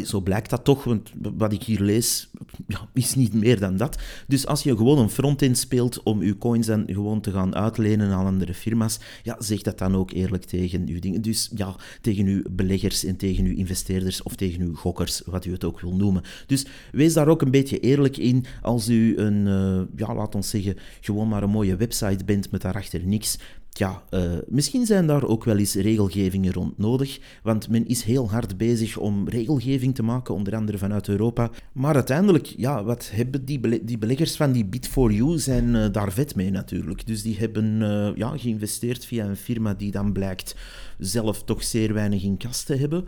zo 0.04 0.20
blijkt 0.20 0.50
dat 0.50 0.64
toch, 0.64 0.84
want 0.84 1.12
wat 1.36 1.52
ik 1.52 1.62
hier 1.62 1.80
lees 1.80 2.30
ja, 2.66 2.88
is 2.94 3.14
niet 3.14 3.34
meer 3.34 3.60
dan 3.60 3.76
dat. 3.76 3.98
Dus 4.26 4.46
als 4.46 4.62
je 4.62 4.76
gewoon 4.76 4.98
een 4.98 5.10
front-end 5.10 5.58
speelt 5.58 6.02
om 6.02 6.22
je 6.22 6.38
coins 6.38 6.66
dan 6.66 6.84
gewoon 6.86 7.20
te 7.20 7.30
gaan 7.30 7.54
uitlenen 7.54 8.10
aan 8.10 8.26
andere 8.26 8.54
firma's, 8.54 8.98
ja, 9.22 9.36
zeg 9.38 9.62
dat 9.62 9.78
dan 9.78 9.96
ook 9.96 10.10
eerlijk 10.10 10.44
tegen 10.44 10.88
uw 10.88 11.00
dingen. 11.00 11.22
Dus 11.22 11.50
ja, 11.54 11.76
tegen 12.00 12.26
uw 12.26 12.42
beleggers 12.50 13.04
en 13.04 13.16
tegen 13.16 13.44
uw 13.44 13.56
investeerders 13.56 14.22
of 14.22 14.34
tegen 14.34 14.60
uw 14.60 14.74
gokkers, 14.74 15.22
wat 15.26 15.44
u 15.44 15.52
het 15.52 15.64
ook 15.64 15.80
wil 15.80 15.96
noemen. 15.96 16.22
Dus 16.46 16.66
wees 16.92 17.12
daar 17.12 17.28
ook 17.28 17.42
een 17.42 17.50
beetje 17.50 17.80
eerlijk 17.80 18.16
in 18.16 18.44
als 18.62 18.88
u 18.88 19.16
een, 19.16 19.46
uh, 19.46 19.80
ja, 19.96 20.14
laat 20.14 20.34
ons 20.34 20.50
zeggen, 20.50 20.76
gewoon 21.00 21.28
maar 21.28 21.42
een 21.42 21.50
mooie 21.50 21.76
website 21.76 22.24
bent 22.24 22.50
met 22.50 22.60
daarachter 22.60 23.06
niks 23.06 23.38
Tja, 23.78 24.02
uh, 24.10 24.32
misschien 24.46 24.86
zijn 24.86 25.06
daar 25.06 25.24
ook 25.24 25.44
wel 25.44 25.56
eens 25.56 25.74
regelgevingen 25.74 26.52
rond 26.52 26.78
nodig, 26.78 27.18
want 27.42 27.68
men 27.68 27.86
is 27.86 28.02
heel 28.02 28.30
hard 28.30 28.56
bezig 28.56 28.96
om 28.96 29.28
regelgeving 29.28 29.94
te 29.94 30.02
maken, 30.02 30.34
onder 30.34 30.54
andere 30.54 30.78
vanuit 30.78 31.08
Europa. 31.08 31.50
Maar 31.72 31.94
uiteindelijk, 31.94 32.46
ja, 32.46 32.84
wat 32.84 33.10
hebben 33.12 33.44
die, 33.44 33.84
die 33.84 33.98
beleggers 33.98 34.36
van 34.36 34.52
die 34.52 34.66
Bit4U 34.66 35.34
zijn 35.34 35.74
uh, 35.74 35.86
daar 35.92 36.12
vet 36.12 36.34
mee 36.34 36.50
natuurlijk. 36.50 37.06
Dus 37.06 37.22
die 37.22 37.36
hebben 37.38 37.80
uh, 37.80 38.10
ja, 38.14 38.36
geïnvesteerd 38.36 39.04
via 39.04 39.26
een 39.26 39.36
firma 39.36 39.74
die 39.74 39.90
dan 39.90 40.12
blijkt 40.12 40.56
zelf 40.98 41.44
toch 41.44 41.64
zeer 41.64 41.94
weinig 41.94 42.22
in 42.22 42.36
kast 42.36 42.66
te 42.66 42.74
hebben. 42.74 43.04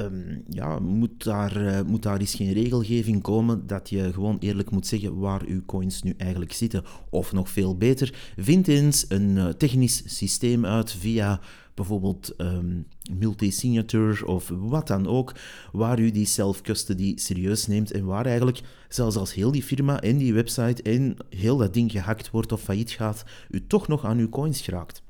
Um, 0.00 0.42
ja, 0.48 0.78
moet 0.78 1.24
daar, 1.24 1.62
uh, 1.62 1.80
moet 1.82 2.02
daar 2.02 2.20
eens 2.20 2.34
geen 2.34 2.52
regelgeving 2.52 3.22
komen 3.22 3.66
dat 3.66 3.88
je 3.88 4.12
gewoon 4.12 4.36
eerlijk 4.38 4.70
moet 4.70 4.86
zeggen 4.86 5.18
waar 5.18 5.42
uw 5.46 5.64
coins 5.66 6.02
nu 6.02 6.14
eigenlijk 6.16 6.52
zitten. 6.52 6.84
Of 7.10 7.32
nog 7.32 7.50
veel 7.50 7.76
beter, 7.76 8.32
vind 8.36 8.68
eens 8.68 9.04
een 9.08 9.36
uh, 9.36 9.48
technisch 9.48 10.02
systeem 10.16 10.66
uit 10.66 10.92
via 10.92 11.40
bijvoorbeeld 11.74 12.34
um, 12.36 12.86
multi-signature 13.18 14.26
of 14.26 14.48
wat 14.48 14.86
dan 14.86 15.06
ook, 15.06 15.34
waar 15.72 15.98
u 15.98 16.10
die 16.10 16.26
self-custody 16.26 17.12
serieus 17.16 17.66
neemt 17.66 17.90
en 17.92 18.04
waar 18.04 18.26
eigenlijk, 18.26 18.60
zelfs 18.88 19.16
als 19.16 19.34
heel 19.34 19.50
die 19.50 19.62
firma 19.62 20.00
en 20.00 20.16
die 20.16 20.34
website 20.34 20.82
en 20.82 21.16
heel 21.28 21.56
dat 21.56 21.74
ding 21.74 21.90
gehackt 21.90 22.30
wordt 22.30 22.52
of 22.52 22.62
failliet 22.62 22.90
gaat, 22.90 23.24
u 23.50 23.66
toch 23.66 23.88
nog 23.88 24.04
aan 24.04 24.18
uw 24.18 24.28
coins 24.28 24.60
geraakt. 24.60 25.02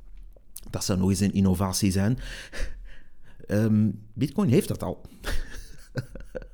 Dat 0.70 0.84
zou 0.84 0.98
nog 0.98 1.08
eens 1.08 1.20
een 1.20 1.32
innovatie 1.32 1.90
zijn. 1.90 2.18
Um, 3.52 4.06
Bitcoin 4.14 4.48
heeft 4.48 4.68
dat 4.68 4.82
al. 4.82 5.00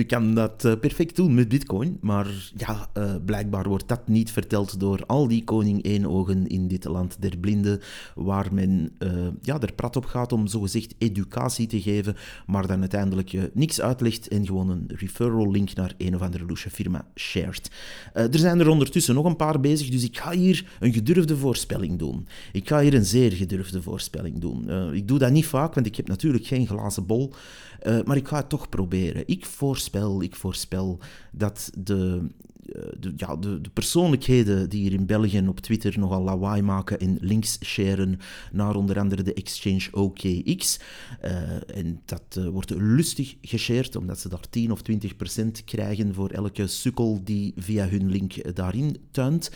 U 0.00 0.04
kan 0.04 0.34
dat 0.34 0.64
uh, 0.64 0.72
perfect 0.80 1.16
doen 1.16 1.34
met 1.34 1.48
Bitcoin, 1.48 1.98
maar 2.00 2.52
ja, 2.56 2.90
uh, 2.98 3.14
blijkbaar 3.24 3.68
wordt 3.68 3.88
dat 3.88 4.08
niet 4.08 4.30
verteld 4.30 4.80
door 4.80 5.06
al 5.06 5.28
die 5.28 5.44
koning 5.44 5.82
één-ogen 5.82 6.46
in 6.46 6.68
dit 6.68 6.84
land 6.84 7.16
der 7.18 7.36
blinden, 7.38 7.80
waar 8.14 8.54
men 8.54 8.92
uh, 8.98 9.10
ja, 9.42 9.60
er 9.60 9.72
prat 9.72 9.96
op 9.96 10.04
gaat 10.04 10.32
om 10.32 10.46
zogezegd 10.46 10.94
educatie 10.98 11.66
te 11.66 11.80
geven, 11.80 12.16
maar 12.46 12.66
dan 12.66 12.80
uiteindelijk 12.80 13.50
niks 13.54 13.80
uitlegt 13.80 14.28
en 14.28 14.46
gewoon 14.46 14.70
een 14.70 14.90
referral 14.94 15.50
link 15.50 15.74
naar 15.74 15.94
een 15.98 16.14
of 16.14 16.20
andere 16.20 16.44
loesje 16.44 16.70
firma 16.70 17.06
shared. 17.14 17.70
er 18.12 18.38
zijn 18.38 18.60
er 18.60 18.68
ondertussen 18.68 19.14
nog 19.14 19.24
een 19.24 19.36
paar 19.36 19.60
bezig, 19.60 19.88
dus 19.88 20.04
ik 20.04 20.18
ga 20.18 20.32
hier 20.32 20.76
een 20.80 20.92
gedurfde 20.92 21.36
voorspelling 21.36 21.98
doen. 21.98 22.26
Ik 22.52 22.68
ga 22.68 22.80
hier 22.80 22.94
een 22.94 23.04
zeer 23.04 23.32
gedurfde 23.32 23.82
voorspelling 23.82 24.38
doen. 24.38 24.92
ik 24.94 25.08
doe 25.08 25.18
dat 25.18 25.30
niet 25.30 25.46
vaak, 25.46 25.74
want 25.74 25.86
ik 25.86 25.96
heb 25.96 26.08
natuurlijk 26.08 26.46
geen 26.46 26.66
glazen 26.66 27.06
bol. 27.06 27.32
Uh, 27.82 28.02
maar 28.04 28.16
ik 28.16 28.28
ga 28.28 28.36
het 28.36 28.48
toch 28.48 28.68
proberen. 28.68 29.22
Ik 29.26 29.46
voorspel, 29.46 30.22
ik 30.22 30.36
voorspel 30.36 30.98
dat 31.32 31.70
de 31.78 32.20
eh, 32.20 32.59
de, 32.98 33.12
ja, 33.16 33.36
de, 33.36 33.60
de, 33.60 33.70
persoonlijkheden 33.70 34.68
die 34.68 34.80
hier 34.80 34.92
in 34.92 35.06
België 35.06 35.48
op 35.48 35.60
Twitter 35.60 35.98
nogal 35.98 36.22
lawaai 36.22 36.62
maken 36.62 37.00
en 37.00 37.18
links 37.20 37.58
sharen 37.64 38.18
naar 38.52 38.74
onder 38.74 38.98
andere 38.98 39.22
de 39.22 39.34
exchange 39.34 39.88
OKX. 39.92 40.80
Uh, 41.24 41.76
en 41.76 42.00
dat 42.04 42.36
uh, 42.38 42.48
wordt 42.48 42.70
lustig 42.70 43.36
geshared, 43.42 43.96
omdat 43.96 44.18
ze 44.18 44.28
daar 44.28 44.48
10 44.50 44.72
of 44.72 44.82
20 44.82 45.16
procent 45.16 45.64
krijgen 45.64 46.14
voor 46.14 46.30
elke 46.30 46.66
sukkel 46.66 47.20
die 47.24 47.52
via 47.56 47.88
hun 47.88 48.10
link 48.10 48.54
daarin 48.56 48.96
tuint. 49.10 49.50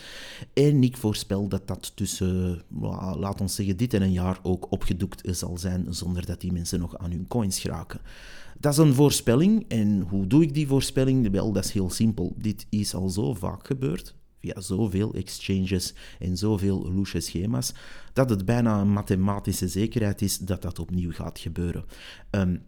En 0.53 0.83
ik 0.83 0.97
voorspel 0.97 1.47
dat 1.47 1.67
dat 1.67 1.91
tussen, 1.95 2.61
laat 3.17 3.41
ons 3.41 3.55
zeggen, 3.55 3.77
dit 3.77 3.93
en 3.93 4.01
een 4.01 4.11
jaar 4.11 4.39
ook 4.43 4.71
opgedoekt 4.71 5.37
zal 5.37 5.57
zijn, 5.57 5.85
zonder 5.89 6.25
dat 6.25 6.41
die 6.41 6.51
mensen 6.51 6.79
nog 6.79 6.97
aan 6.97 7.11
hun 7.11 7.27
coins 7.27 7.59
geraken. 7.59 7.99
Dat 8.59 8.71
is 8.71 8.79
een 8.79 8.93
voorspelling. 8.93 9.65
En 9.67 10.01
hoe 10.01 10.27
doe 10.27 10.43
ik 10.43 10.53
die 10.53 10.67
voorspelling? 10.67 11.31
Wel, 11.31 11.51
dat 11.51 11.65
is 11.65 11.71
heel 11.71 11.89
simpel. 11.89 12.35
Dit 12.37 12.65
is 12.69 12.93
al 12.93 13.09
zo 13.09 13.33
vaak 13.33 13.67
gebeurd, 13.67 14.15
via 14.39 14.61
zoveel 14.61 15.13
exchanges 15.13 15.93
en 16.19 16.37
zoveel 16.37 16.91
loesje 16.91 17.19
schema's, 17.19 17.73
dat 18.13 18.29
het 18.29 18.45
bijna 18.45 18.81
een 18.81 18.91
mathematische 18.91 19.67
zekerheid 19.67 20.21
is 20.21 20.37
dat 20.37 20.61
dat 20.61 20.79
opnieuw 20.79 21.11
gaat 21.11 21.39
gebeuren. 21.39 21.85
Um, 22.31 22.61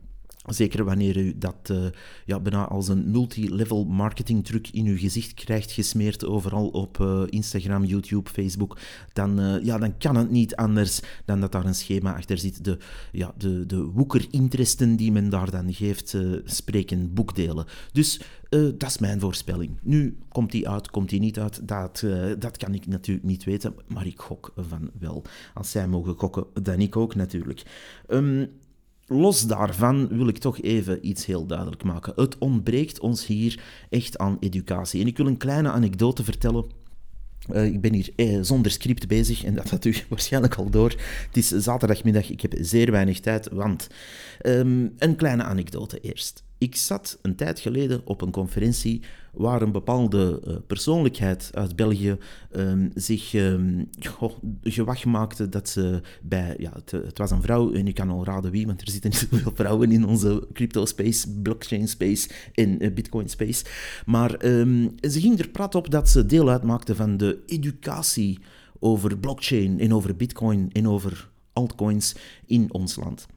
Zeker 0.48 0.84
wanneer 0.84 1.18
u 1.18 1.38
dat 1.38 1.70
uh, 1.72 1.86
ja, 2.26 2.40
bijna 2.40 2.68
als 2.68 2.88
een 2.88 3.12
multi-level 3.12 3.86
marketing 3.86 4.46
truc 4.46 4.68
in 4.68 4.86
uw 4.86 4.98
gezicht 4.98 5.34
krijgt 5.34 5.72
gesmeerd, 5.72 6.26
overal 6.26 6.68
op 6.68 6.98
uh, 6.98 7.24
Instagram, 7.30 7.84
YouTube, 7.84 8.30
Facebook, 8.30 8.78
dan, 9.14 9.40
uh, 9.40 9.64
ja, 9.64 9.78
dan 9.78 9.98
kan 9.98 10.16
het 10.16 10.30
niet 10.30 10.56
anders 10.56 11.02
dan 11.26 11.40
dat 11.40 11.52
daar 11.52 11.66
een 11.66 11.76
schema 11.76 12.16
achter 12.16 12.38
zit. 12.38 12.64
De, 12.64 12.78
ja, 13.12 13.34
de, 13.38 13.66
de 13.66 13.84
woekerinteresten 13.84 14.96
die 14.96 15.12
men 15.12 15.30
daar 15.30 15.52
dan 15.52 15.74
geeft, 15.74 16.18
spreken 16.44 17.14
boekdelen. 17.14 17.66
Dus 17.92 18.22
dat 18.50 18.84
is 18.84 18.98
mijn 18.98 19.20
voorspelling. 19.20 19.78
Nu, 19.82 20.18
komt 20.30 20.52
die 20.52 20.70
uit, 20.70 20.90
komt 20.90 21.10
die 21.10 21.20
niet 21.20 21.40
uit, 21.40 21.68
dat, 21.68 22.04
dat 22.40 22.58
kan 22.58 22.74
ik 22.74 22.88
natuurlijk 22.88 23.28
niet 23.28 23.44
weten, 23.44 23.76
maar 23.88 24.06
ik 24.06 24.20
gok 24.20 24.54
van 24.56 24.90
wel. 25.00 25.24
Als 25.54 25.72
zij 25.72 25.88
mogen 25.88 26.16
gokken, 26.18 26.46
dan 26.54 26.80
ik 26.80 26.96
ook 26.96 27.16
natuurlijk. 27.16 27.64
Um, 28.08 28.50
Los 29.10 29.42
daarvan 29.42 30.08
wil 30.08 30.28
ik 30.28 30.38
toch 30.38 30.62
even 30.62 31.08
iets 31.08 31.26
heel 31.26 31.46
duidelijk 31.46 31.84
maken. 31.84 32.14
Het 32.16 32.38
ontbreekt 32.38 33.00
ons 33.00 33.26
hier 33.26 33.64
echt 33.90 34.18
aan 34.18 34.38
educatie. 34.40 35.02
En 35.02 35.08
ik 35.08 35.18
wil 35.18 35.28
een 35.28 35.38
kleine 35.38 35.72
anekdote 35.72 36.24
vertellen. 36.24 36.66
Uh, 37.52 37.66
ik 37.66 37.82
ben 37.82 37.94
hier 37.94 38.10
eh, 38.16 38.38
zonder 38.42 38.72
script 38.72 39.08
bezig 39.08 39.44
en 39.44 39.56
dat 39.56 39.70
had 39.70 39.86
u 39.86 39.96
waarschijnlijk 40.10 40.56
al 40.56 40.70
door. 40.70 40.90
Het 41.28 41.38
is 41.38 41.48
zaterdagmiddag, 41.48 42.30
ik 42.30 42.42
heb 42.42 42.54
zeer 42.60 42.92
weinig 42.92 43.20
tijd, 43.20 43.50
want 43.50 43.88
um, 44.46 44.94
een 44.98 45.16
kleine 45.16 45.44
anekdote 45.44 46.00
eerst. 46.00 46.47
Ik 46.60 46.76
zat 46.76 47.20
een 47.22 47.36
tijd 47.36 47.60
geleden 47.60 48.02
op 48.04 48.22
een 48.22 48.32
conferentie 48.32 49.02
waar 49.34 49.62
een 49.62 49.72
bepaalde 49.72 50.42
uh, 50.48 50.56
persoonlijkheid 50.68 51.50
uit 51.54 51.76
België 51.76 52.18
um, 52.56 52.92
zich 52.94 53.34
um, 53.34 53.90
gewacht 54.64 55.06
maakte 55.06 55.50
dat 55.50 55.70
ze 55.70 56.02
bij, 56.22 56.56
ja, 56.58 56.72
het, 56.74 56.92
het, 56.92 57.18
was 57.18 57.32
een 57.32 57.42
vrouw 57.42 57.74
en 57.74 57.88
ik 57.88 57.96
kan 57.96 58.10
al 58.10 58.26
raden 58.26 58.52
wie, 58.52 58.66
want 58.66 58.82
er 58.82 58.90
zitten 58.90 59.10
niet 59.10 59.28
zoveel 59.32 59.52
vrouwen 59.56 59.92
in 59.92 60.06
onze 60.06 60.48
crypto 60.54 60.86
space, 60.86 61.32
blockchain 61.42 61.88
space 61.88 62.30
en 62.54 62.84
uh, 62.84 62.94
bitcoin 62.94 63.30
space. 63.30 63.66
Maar 64.06 64.46
um, 64.46 64.96
ze 65.02 65.20
ging 65.20 65.40
er 65.40 65.50
prat 65.50 65.76
op 65.76 65.92
dat 65.92 66.10
ze 66.10 66.26
deel 66.26 66.50
uitmaakte 66.50 66.96
van 66.96 67.18
de 67.18 67.44
educatie 67.46 68.40
over 68.80 69.18
blockchain 69.18 69.80
en 69.80 69.94
over 69.94 70.16
bitcoin 70.16 70.70
en 70.72 70.88
over 70.88 71.30
altcoins 71.54 72.16
in 72.46 72.74
ons 72.74 72.96
land. 72.96 73.28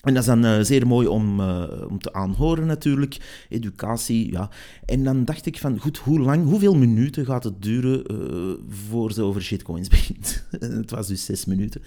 En 0.00 0.14
dat 0.14 0.22
is 0.22 0.28
dan 0.28 0.44
uh, 0.44 0.60
zeer 0.60 0.86
mooi 0.86 1.06
om, 1.06 1.40
uh, 1.40 1.64
om 1.88 1.98
te 1.98 2.12
aanhoren 2.12 2.66
natuurlijk, 2.66 3.44
educatie, 3.48 4.30
ja. 4.30 4.50
En 4.84 5.04
dan 5.04 5.24
dacht 5.24 5.46
ik 5.46 5.58
van, 5.58 5.78
goed, 5.78 5.98
hoe 5.98 6.20
lang, 6.20 6.44
hoeveel 6.44 6.76
minuten 6.76 7.24
gaat 7.24 7.44
het 7.44 7.62
duren 7.62 8.12
uh, 8.12 8.54
voor 8.88 9.12
ze 9.12 9.22
over 9.22 9.42
shitcoins 9.42 9.88
begint? 9.88 10.44
het 10.58 10.90
was 10.90 11.06
dus 11.06 11.24
zes 11.24 11.44
minuten. 11.44 11.82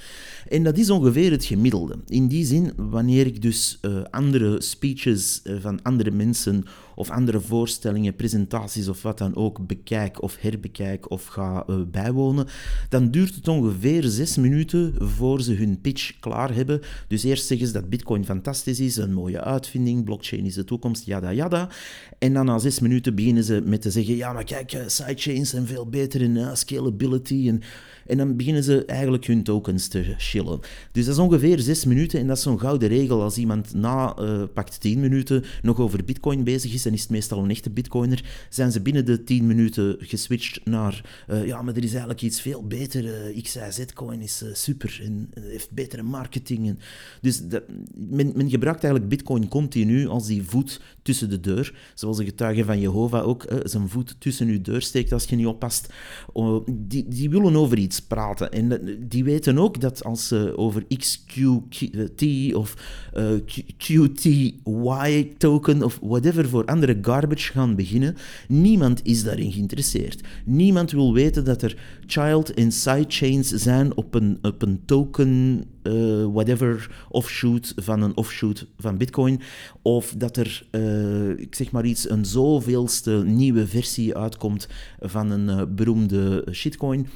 En 0.50 0.64
dat 0.64 0.78
is 0.78 0.90
ongeveer 0.90 1.32
het 1.32 1.46
gemiddelde. 1.46 1.96
In 2.08 2.28
die 2.28 2.46
zin, 2.46 2.74
wanneer 2.76 3.26
ik 3.26 3.42
dus 3.42 3.80
andere 4.10 4.62
speeches 4.62 5.42
van 5.60 5.82
andere 5.82 6.12
mensen 6.12 6.66
of 6.96 7.10
andere 7.10 7.40
voorstellingen, 7.40 8.16
presentaties 8.16 8.88
of 8.88 9.02
wat 9.02 9.18
dan 9.18 9.36
ook 9.36 9.68
bekijk 9.68 10.22
of 10.22 10.38
herbekijk 10.40 11.12
of 11.12 11.26
ga 11.26 11.64
uh, 11.70 11.76
bijwonen, 11.92 12.48
dan 12.90 13.12
duurt 13.12 13.36
het 13.36 13.48
ongeveer 13.48 14.04
zes 14.04 14.38
minuten 14.38 14.94
voor 14.98 15.42
ze 15.42 15.54
hun 15.54 15.82
pitch 15.82 16.20
klaar 16.20 16.54
hebben. 16.54 16.82
Dus 17.08 17.24
eerst 17.24 17.46
zeggen 17.46 17.68
ze 17.68 17.74
dat 17.74 17.90
Bitcoin 17.90 18.26
fantastisch 18.26 18.80
is, 18.80 18.96
een 18.96 19.14
mooie 19.14 19.42
uitvinding, 19.42 20.04
blockchain 20.06 20.46
is 20.46 20.54
de 20.54 20.64
toekomst, 20.64 21.06
yada 21.06 21.32
yada. 21.32 21.70
En 22.20 22.34
dan 22.34 22.46
na 22.46 22.60
zes 22.60 22.80
minuten 22.80 23.16
beginnen 23.16 23.44
ze 23.44 23.62
met 23.66 23.82
te 23.82 23.92
zeggen: 23.92 24.16
ja, 24.16 24.34
maar 24.34 24.44
kijk, 24.44 24.74
uh, 24.74 24.82
sidechains 24.88 25.50
zijn 25.50 25.68
veel 25.68 25.88
beter 25.88 26.22
in 26.22 26.36
uh, 26.36 26.50
scalability 26.54 27.48
en 27.48 27.62
en 28.08 28.18
dan 28.18 28.36
beginnen 28.36 28.64
ze 28.64 28.86
eigenlijk 28.86 29.26
hun 29.26 29.44
tokens 29.44 29.88
te 29.88 30.14
chillen. 30.18 30.60
Dus 30.92 31.06
dat 31.06 31.14
is 31.14 31.22
ongeveer 31.22 31.60
zes 31.60 31.86
minuten 31.86 32.20
en 32.20 32.28
dat 32.28 32.38
is 32.38 32.44
zo'n 32.44 32.60
gouden 32.60 32.90
regel. 32.90 33.22
Als 33.22 33.38
iemand 33.38 33.74
na 33.74 34.20
uh, 34.20 34.44
pakt 34.54 34.80
tien 34.80 35.00
minuten 35.00 35.44
nog 35.62 35.80
over 35.80 36.06
bitcoin 36.06 36.44
bezig 36.44 36.74
is, 36.74 36.84
dan 36.84 36.94
is 36.94 37.02
het 37.02 37.10
meestal 37.10 37.44
een 37.44 37.50
echte 37.50 37.70
bitcoiner, 37.70 38.48
zijn 38.50 38.72
ze 38.72 38.82
binnen 38.82 39.06
de 39.06 39.24
tien 39.24 39.48
minuten 39.48 39.96
geswitcht 40.00 40.66
naar 40.66 41.26
uh, 41.30 41.46
ja, 41.46 41.62
maar 41.62 41.76
er 41.76 41.84
is 41.84 41.90
eigenlijk 41.90 42.22
iets 42.22 42.42
veel 42.42 42.68
beter. 42.68 43.04
Uh, 43.04 43.42
XIZ-coin 43.42 44.22
is 44.22 44.44
super 44.54 45.00
en 45.04 45.30
heeft 45.40 45.72
betere 45.72 46.04
marketing. 46.04 46.68
En, 46.68 46.80
dus 47.22 47.48
dat, 47.48 47.64
men, 47.96 48.32
men, 48.36 48.50
gebruikt 48.50 48.84
eigenlijk 48.84 49.16
bitcoin 49.16 49.48
continu 49.48 50.08
als 50.08 50.28
die 50.28 50.44
voet 50.44 50.82
tussen 51.02 51.30
de 51.30 51.40
deur. 51.40 51.92
Zoals 51.94 52.18
een 52.18 52.26
getuige 52.26 52.66
van 52.66 52.80
Jehovah 52.80 53.28
ook 53.28 53.46
zijn 53.64 53.90
voet 53.90 54.16
tussen 54.20 54.48
uw 54.48 54.62
deur 54.62 54.82
steekt 54.82 55.12
als 55.12 55.26
je 55.26 55.36
niet 55.36 55.46
oppast. 55.46 55.94
Oh, 56.34 56.68
die, 56.72 57.08
die 57.08 57.30
willen 57.30 57.56
over 57.56 57.78
iets 57.78 57.93
praten. 58.00 58.52
En 58.52 58.98
die 59.08 59.24
weten 59.24 59.58
ook 59.58 59.82
dat 59.82 60.04
als 60.04 60.28
ze 60.28 60.58
over 60.58 60.86
XQT 60.98 62.54
of 62.54 62.76
uh, 63.18 63.30
QTY 63.78 65.34
token 65.38 65.84
of 65.84 66.00
whatever 66.02 66.50
voor 66.50 66.66
andere 66.66 66.98
garbage 67.02 67.52
gaan 67.52 67.76
beginnen, 67.76 68.16
niemand 68.48 69.00
is 69.04 69.24
daarin 69.24 69.52
geïnteresseerd. 69.52 70.22
Niemand 70.46 70.92
wil 70.92 71.14
weten 71.14 71.46
dat 71.46 71.62
er 71.62 71.78
child 72.06 72.54
en 72.54 72.72
sidechains 72.72 73.50
zijn 73.50 73.96
op 73.96 74.14
een, 74.14 74.38
op 74.42 74.62
een 74.62 74.82
token, 74.86 75.64
uh, 75.84 76.26
whatever, 76.26 77.06
offshoot 77.10 77.74
van 77.76 78.02
een 78.02 78.18
offshoot 78.18 78.68
van 78.78 78.98
Bitcoin. 78.98 79.42
Of 79.82 80.14
dat 80.18 80.38
er, 80.38 80.68
ik 81.38 81.56
zeg 81.56 81.72
maar 81.72 81.86
iets, 81.86 82.10
een 82.10 82.26
zoveelste 82.26 83.24
nieuwe 83.26 83.68
versie 83.68 84.18
uitkomt 84.18 84.68
van 85.00 85.32
een 85.32 85.76
beroemde 85.76 86.48
shitcoin 86.52 87.08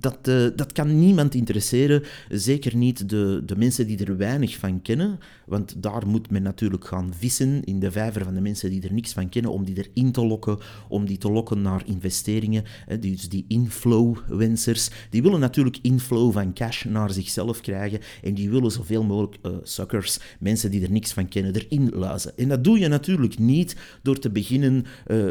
dat, 0.00 0.28
uh, 0.28 0.46
dat 0.56 0.72
kan 0.72 0.98
niemand 0.98 1.34
interesseren, 1.34 2.02
zeker 2.28 2.76
niet 2.76 3.08
de, 3.08 3.42
de 3.46 3.56
mensen 3.56 3.86
die 3.86 4.04
er 4.04 4.16
weinig 4.16 4.56
van 4.56 4.82
kennen, 4.82 5.18
want 5.46 5.82
daar 5.82 6.06
moet 6.06 6.30
men 6.30 6.42
natuurlijk 6.42 6.86
gaan 6.86 7.12
vissen 7.18 7.64
in 7.64 7.80
de 7.80 7.90
vijver 7.90 8.24
van 8.24 8.34
de 8.34 8.40
mensen 8.40 8.70
die 8.70 8.82
er 8.82 8.92
niks 8.92 9.12
van 9.12 9.28
kennen, 9.28 9.52
om 9.52 9.64
die 9.64 9.76
erin 9.76 10.12
te 10.12 10.26
lokken, 10.26 10.58
om 10.88 11.06
die 11.06 11.18
te 11.18 11.30
lokken 11.30 11.62
naar 11.62 11.82
investeringen. 11.86 12.64
Dus 13.00 13.28
die 13.28 13.44
inflow-wensers, 13.48 14.90
die 15.10 15.22
willen 15.22 15.40
natuurlijk 15.40 15.78
inflow 15.82 16.32
van 16.32 16.52
cash 16.52 16.84
naar 16.84 17.10
zichzelf 17.10 17.60
krijgen 17.60 18.00
en 18.22 18.34
die 18.34 18.50
willen 18.50 18.70
zoveel 18.70 19.04
mogelijk 19.04 19.36
uh, 19.42 19.52
suckers, 19.62 20.18
mensen 20.38 20.70
die 20.70 20.82
er 20.82 20.90
niks 20.90 21.12
van 21.12 21.28
kennen, 21.28 21.54
erin 21.54 21.90
luizen. 21.94 22.36
En 22.36 22.48
dat 22.48 22.64
doe 22.64 22.78
je 22.78 22.88
natuurlijk 22.88 23.38
niet 23.38 23.76
door 24.02 24.18
te 24.18 24.30
beginnen 24.30 24.84
uh, 25.06 25.28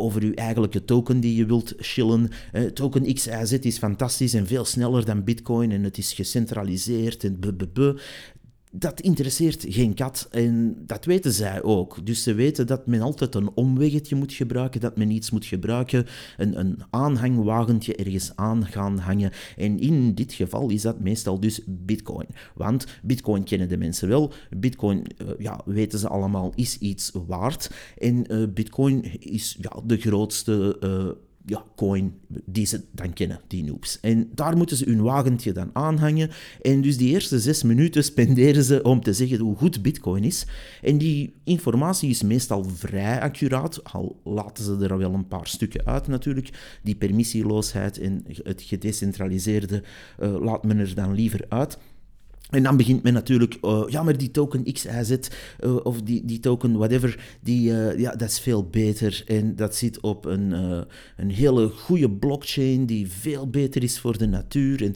over 0.00 0.24
je 0.24 0.34
eigenlijke 0.34 0.84
token 0.84 1.20
die 1.20 1.36
je 1.36 1.46
wilt 1.46 1.74
chillen. 1.78 2.30
token 2.74 3.14
XYZ 3.14 3.52
is 3.52 3.78
van 3.78 3.95
fantastisch 3.96 4.34
en 4.34 4.46
veel 4.46 4.64
sneller 4.64 5.04
dan 5.04 5.24
Bitcoin 5.24 5.70
en 5.70 5.84
het 5.84 5.98
is 5.98 6.12
gecentraliseerd 6.12 7.24
en 7.24 7.38
blablabla. 7.38 7.94
Dat 8.72 9.00
interesseert 9.00 9.64
geen 9.68 9.94
kat 9.94 10.28
en 10.30 10.76
dat 10.86 11.04
weten 11.04 11.32
zij 11.32 11.62
ook. 11.62 12.06
Dus 12.06 12.22
ze 12.22 12.34
weten 12.34 12.66
dat 12.66 12.86
men 12.86 13.00
altijd 13.00 13.34
een 13.34 13.50
omweggetje 13.54 14.16
moet 14.16 14.32
gebruiken, 14.32 14.80
dat 14.80 14.96
men 14.96 15.10
iets 15.10 15.30
moet 15.30 15.44
gebruiken, 15.44 16.06
een, 16.36 16.58
een 16.58 16.78
aanhangwagentje 16.90 17.94
ergens 17.94 18.32
aan 18.34 18.66
gaan 18.66 18.98
hangen. 18.98 19.30
En 19.56 19.78
in 19.78 20.14
dit 20.14 20.32
geval 20.32 20.70
is 20.70 20.82
dat 20.82 21.00
meestal 21.00 21.40
dus 21.40 21.60
Bitcoin. 21.66 22.26
Want 22.54 22.86
Bitcoin 23.02 23.44
kennen 23.44 23.68
de 23.68 23.78
mensen 23.78 24.08
wel, 24.08 24.32
Bitcoin, 24.56 25.04
uh, 25.22 25.28
ja, 25.38 25.60
weten 25.64 25.98
ze 25.98 26.08
allemaal, 26.08 26.52
is 26.54 26.78
iets 26.78 27.10
waard. 27.26 27.70
En 27.98 28.32
uh, 28.32 28.48
Bitcoin 28.54 29.20
is 29.20 29.56
ja, 29.60 29.80
de 29.84 29.96
grootste 29.96 30.76
uh, 30.80 31.25
ja, 31.48 31.64
coin 31.76 32.14
die 32.44 32.66
ze 32.66 32.80
dan 32.92 33.12
kennen, 33.12 33.40
die 33.46 33.64
noobs. 33.64 34.00
En 34.00 34.30
daar 34.34 34.56
moeten 34.56 34.76
ze 34.76 34.84
hun 34.84 35.02
wagentje 35.02 35.52
dan 35.52 35.70
aanhangen. 35.72 36.30
En 36.62 36.80
dus 36.80 36.96
die 36.96 37.08
eerste 37.08 37.40
zes 37.40 37.62
minuten 37.62 38.04
spenderen 38.04 38.64
ze 38.64 38.82
om 38.82 39.00
te 39.00 39.12
zeggen 39.12 39.38
hoe 39.38 39.56
goed 39.56 39.82
Bitcoin 39.82 40.24
is. 40.24 40.46
En 40.82 40.98
die 40.98 41.34
informatie 41.44 42.10
is 42.10 42.22
meestal 42.22 42.64
vrij 42.64 43.20
accuraat, 43.20 43.84
al 43.84 44.20
laten 44.24 44.64
ze 44.64 44.76
er 44.80 44.98
wel 44.98 45.12
een 45.12 45.28
paar 45.28 45.46
stukken 45.46 45.86
uit 45.86 46.06
natuurlijk. 46.06 46.78
Die 46.82 46.96
permissieloosheid 46.96 47.98
en 47.98 48.24
het 48.42 48.62
gedecentraliseerde 48.62 49.82
uh, 50.20 50.40
laat 50.40 50.64
men 50.64 50.78
er 50.78 50.94
dan 50.94 51.14
liever 51.14 51.44
uit. 51.48 51.78
En 52.50 52.62
dan 52.62 52.76
begint 52.76 53.02
men 53.02 53.12
natuurlijk, 53.12 53.58
uh, 53.62 53.84
ja, 53.88 54.02
maar 54.02 54.18
die 54.18 54.30
token 54.30 54.72
XYZ 54.72 55.10
uh, 55.10 55.16
eh, 55.58 55.76
of 55.82 56.02
die, 56.02 56.24
die 56.24 56.40
token 56.40 56.76
whatever, 56.76 57.36
die, 57.40 57.70
uh, 57.70 57.98
ja, 57.98 58.10
dat 58.10 58.28
is 58.28 58.40
veel 58.40 58.68
beter. 58.68 59.22
En 59.26 59.56
dat 59.56 59.74
zit 59.74 60.00
op 60.00 60.24
een, 60.24 60.52
een 61.16 61.30
hele 61.30 61.68
goede 61.68 62.10
blockchain 62.10 62.86
die 62.86 63.10
veel 63.10 63.50
beter 63.50 63.82
is 63.82 63.98
voor 63.98 64.18
de 64.18 64.26
natuur. 64.26 64.82
En 64.82 64.94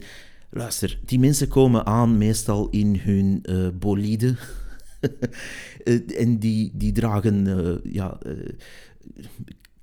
luister, 0.49 0.99
die 1.05 1.19
mensen 1.19 1.47
komen 1.47 1.85
aan 1.85 2.17
meestal 2.17 2.69
in 2.69 2.99
hun 3.03 3.43
bolide. 3.79 4.35
en 6.17 6.39
die, 6.39 6.71
die 6.73 6.91
dragen 6.91 7.47
ja, 7.83 8.17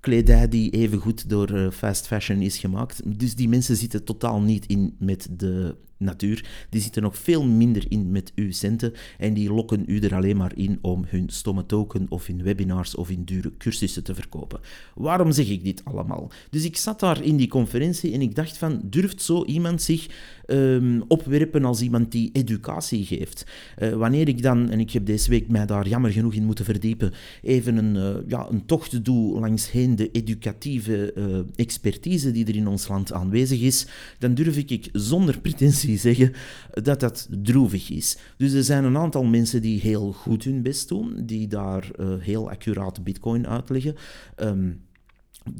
kledij 0.00 0.48
die 0.48 0.70
even 0.70 0.98
goed 0.98 1.28
door 1.28 1.72
fast 1.72 2.06
fashion 2.06 2.40
is 2.40 2.58
gemaakt. 2.58 3.18
Dus 3.18 3.34
die 3.34 3.48
mensen 3.48 3.76
zitten 3.76 4.04
totaal 4.04 4.40
niet 4.40 4.66
in 4.66 4.94
met 4.98 5.28
de 5.30 5.76
natuur, 5.98 6.44
die 6.70 6.80
zitten 6.80 7.02
nog 7.02 7.18
veel 7.18 7.44
minder 7.44 7.84
in 7.88 8.10
met 8.10 8.32
uw 8.34 8.52
centen 8.52 8.92
en 9.18 9.34
die 9.34 9.52
lokken 9.52 9.84
u 9.86 9.98
er 9.98 10.14
alleen 10.14 10.36
maar 10.36 10.52
in 10.56 10.78
om 10.80 11.04
hun 11.06 11.28
stomme 11.28 11.66
token 11.66 12.06
of 12.08 12.26
hun 12.26 12.42
webinars 12.42 12.94
of 12.94 13.10
in 13.10 13.24
dure 13.24 13.52
cursussen 13.58 14.04
te 14.04 14.14
verkopen. 14.14 14.60
Waarom 14.94 15.32
zeg 15.32 15.48
ik 15.48 15.64
dit 15.64 15.84
allemaal? 15.84 16.30
Dus 16.50 16.64
ik 16.64 16.76
zat 16.76 17.00
daar 17.00 17.22
in 17.24 17.36
die 17.36 17.48
conferentie 17.48 18.12
en 18.12 18.20
ik 18.20 18.34
dacht 18.34 18.58
van, 18.58 18.80
durft 18.84 19.22
zo 19.22 19.44
iemand 19.44 19.82
zich 19.82 20.06
um, 20.46 21.02
opwerpen 21.08 21.64
als 21.64 21.80
iemand 21.80 22.12
die 22.12 22.30
educatie 22.32 23.04
geeft? 23.04 23.46
Uh, 23.78 23.92
wanneer 23.94 24.28
ik 24.28 24.42
dan, 24.42 24.70
en 24.70 24.80
ik 24.80 24.90
heb 24.90 25.06
deze 25.06 25.30
week 25.30 25.48
mij 25.48 25.66
daar 25.66 25.88
jammer 25.88 26.12
genoeg 26.12 26.34
in 26.34 26.44
moeten 26.44 26.64
verdiepen, 26.64 27.12
even 27.42 27.76
een, 27.76 27.94
uh, 27.94 28.28
ja, 28.28 28.46
een 28.50 28.66
tocht 28.66 29.04
doe 29.04 29.40
langs 29.40 29.70
heen 29.70 29.96
de 29.96 30.10
educatieve 30.10 31.12
uh, 31.16 31.38
expertise 31.56 32.30
die 32.30 32.46
er 32.46 32.56
in 32.56 32.68
ons 32.68 32.88
land 32.88 33.12
aanwezig 33.12 33.60
is, 33.60 33.86
dan 34.18 34.34
durf 34.34 34.56
ik 34.56 34.88
zonder 34.92 35.40
pretentie 35.40 35.87
zeggen 35.96 36.32
dat 36.70 37.00
dat 37.00 37.28
droevig 37.42 37.90
is. 37.90 38.18
Dus 38.36 38.52
er 38.52 38.64
zijn 38.64 38.84
een 38.84 38.96
aantal 38.96 39.24
mensen 39.24 39.62
die 39.62 39.80
heel 39.80 40.12
goed 40.12 40.44
hun 40.44 40.62
best 40.62 40.88
doen, 40.88 41.22
die 41.26 41.48
daar 41.48 41.90
uh, 42.00 42.14
heel 42.18 42.50
accuraat 42.50 43.04
bitcoin 43.04 43.46
uitleggen. 43.46 43.94
Um, 44.36 44.80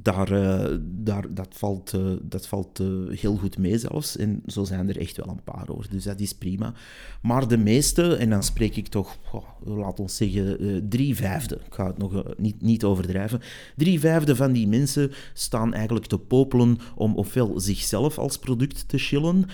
daar, 0.03 0.33
uh, 0.33 0.77
daar, 0.81 1.35
dat 1.35 1.49
valt, 1.51 1.93
uh, 1.95 2.13
dat 2.23 2.47
valt 2.47 2.81
uh, 2.81 3.19
heel 3.19 3.37
goed 3.37 3.59
mee 3.59 3.79
zelfs. 3.79 4.17
En 4.17 4.43
zo 4.47 4.65
zijn 4.65 4.89
er 4.89 4.99
echt 4.99 5.17
wel 5.17 5.29
een 5.29 5.43
paar 5.45 5.67
hoor. 5.67 5.87
Dus 5.91 6.05
dat 6.05 6.21
is 6.21 6.33
prima. 6.33 6.75
Maar 7.23 7.49
de 7.49 7.57
meeste, 7.57 8.17
en 8.17 8.31
dan 8.31 8.43
spreek 8.43 8.77
ik 8.77 8.89
toch, 8.89 9.19
oh, 9.33 9.77
laat 9.79 10.01
ons 10.01 10.17
zeggen, 10.17 10.87
drie 10.89 11.17
vijfde. 11.17 11.55
Ik 11.55 11.75
ga 11.75 11.87
het 11.87 11.99
nog 11.99 12.23
niet, 12.37 12.63
niet 12.63 12.85
overdrijven. 12.85 13.41
Drie 13.77 14.01
vijfde 14.01 14.37
van 14.37 14.53
die 14.53 14.69
mensen 14.69 15.11
staan 15.33 15.75
eigenlijk 15.75 16.07
te 16.07 16.19
popelen 16.19 16.79
om 16.95 17.17
ofwel 17.17 17.61
zichzelf 17.61 18.19
als 18.19 18.39
product 18.39 18.89
te 18.89 18.99
chillen. 18.99 19.45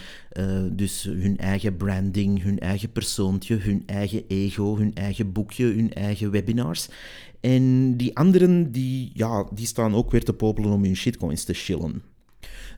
dus 0.73 1.03
hun 1.03 1.39
eigen 1.39 1.77
branding, 1.77 2.43
hun 2.43 2.59
eigen 2.59 2.93
persoontje, 2.93 3.57
hun 3.57 3.83
eigen 3.87 4.25
ego, 4.29 4.77
hun 4.77 4.95
eigen 4.95 5.33
boekje, 5.33 5.65
hun 5.65 5.93
eigen 5.93 6.31
webinars. 6.31 6.89
En 7.45 7.97
die 7.97 8.17
anderen, 8.17 8.73
die, 8.73 9.11
ja, 9.15 9.49
die 9.53 9.67
staan 9.67 9.95
ook 9.95 10.11
weer 10.11 10.25
te 10.25 10.33
popelen 10.33 10.71
om 10.71 10.85
hun 10.85 10.97
shitcoins 10.97 11.45
te 11.45 11.53
chillen. 11.53 12.03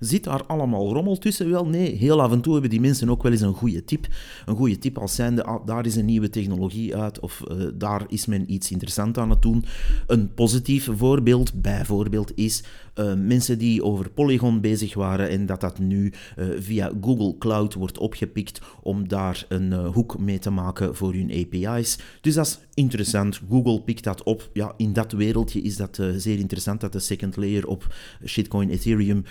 Zit 0.00 0.24
daar 0.24 0.46
allemaal 0.46 0.92
rommel 0.92 1.18
tussen? 1.18 1.50
Wel, 1.50 1.66
nee. 1.66 1.96
Heel 1.96 2.22
af 2.22 2.32
en 2.32 2.40
toe 2.40 2.52
hebben 2.52 2.70
die 2.70 2.80
mensen 2.80 3.10
ook 3.10 3.22
wel 3.22 3.32
eens 3.32 3.40
een 3.40 3.54
goede 3.54 3.84
tip. 3.84 4.06
Een 4.46 4.56
goede 4.56 4.78
tip 4.78 4.98
als 4.98 5.14
zijnde, 5.14 5.44
ah, 5.44 5.66
daar 5.66 5.86
is 5.86 5.96
een 5.96 6.04
nieuwe 6.04 6.30
technologie 6.30 6.96
uit 6.96 7.20
of 7.20 7.42
uh, 7.50 7.66
daar 7.74 8.04
is 8.08 8.26
men 8.26 8.52
iets 8.52 8.70
interessants 8.70 9.18
aan 9.18 9.30
het 9.30 9.42
doen. 9.42 9.64
Een 10.06 10.34
positief 10.34 10.88
voorbeeld, 10.92 11.62
bijvoorbeeld, 11.62 12.32
is 12.34 12.62
uh, 12.94 13.14
mensen 13.14 13.58
die 13.58 13.82
over 13.84 14.10
Polygon 14.10 14.60
bezig 14.60 14.94
waren 14.94 15.28
en 15.28 15.46
dat 15.46 15.60
dat 15.60 15.78
nu 15.78 16.12
uh, 16.38 16.46
via 16.58 16.92
Google 17.00 17.38
Cloud 17.38 17.74
wordt 17.74 17.98
opgepikt 17.98 18.60
om 18.82 19.08
daar 19.08 19.44
een 19.48 19.72
hoek 19.72 20.18
mee 20.18 20.38
te 20.38 20.50
maken 20.50 20.96
voor 20.96 21.12
hun 21.12 21.30
API's. 21.30 21.98
Dus 22.20 22.34
dat 22.34 22.46
is 22.46 22.58
interessant. 22.74 23.40
Google 23.50 23.80
pikt 23.80 24.04
dat 24.04 24.22
op. 24.22 24.50
Ja, 24.52 24.74
in 24.76 24.92
dat 24.92 25.12
wereldje 25.12 25.60
is 25.62 25.76
dat 25.76 26.00
zeer 26.16 26.38
interessant 26.38 26.80
dat 26.80 26.92
de 26.92 26.98
second 26.98 27.36
layer 27.36 27.66
op 27.66 27.94
shitcoin 28.24 28.70
Ethereum 28.70 29.24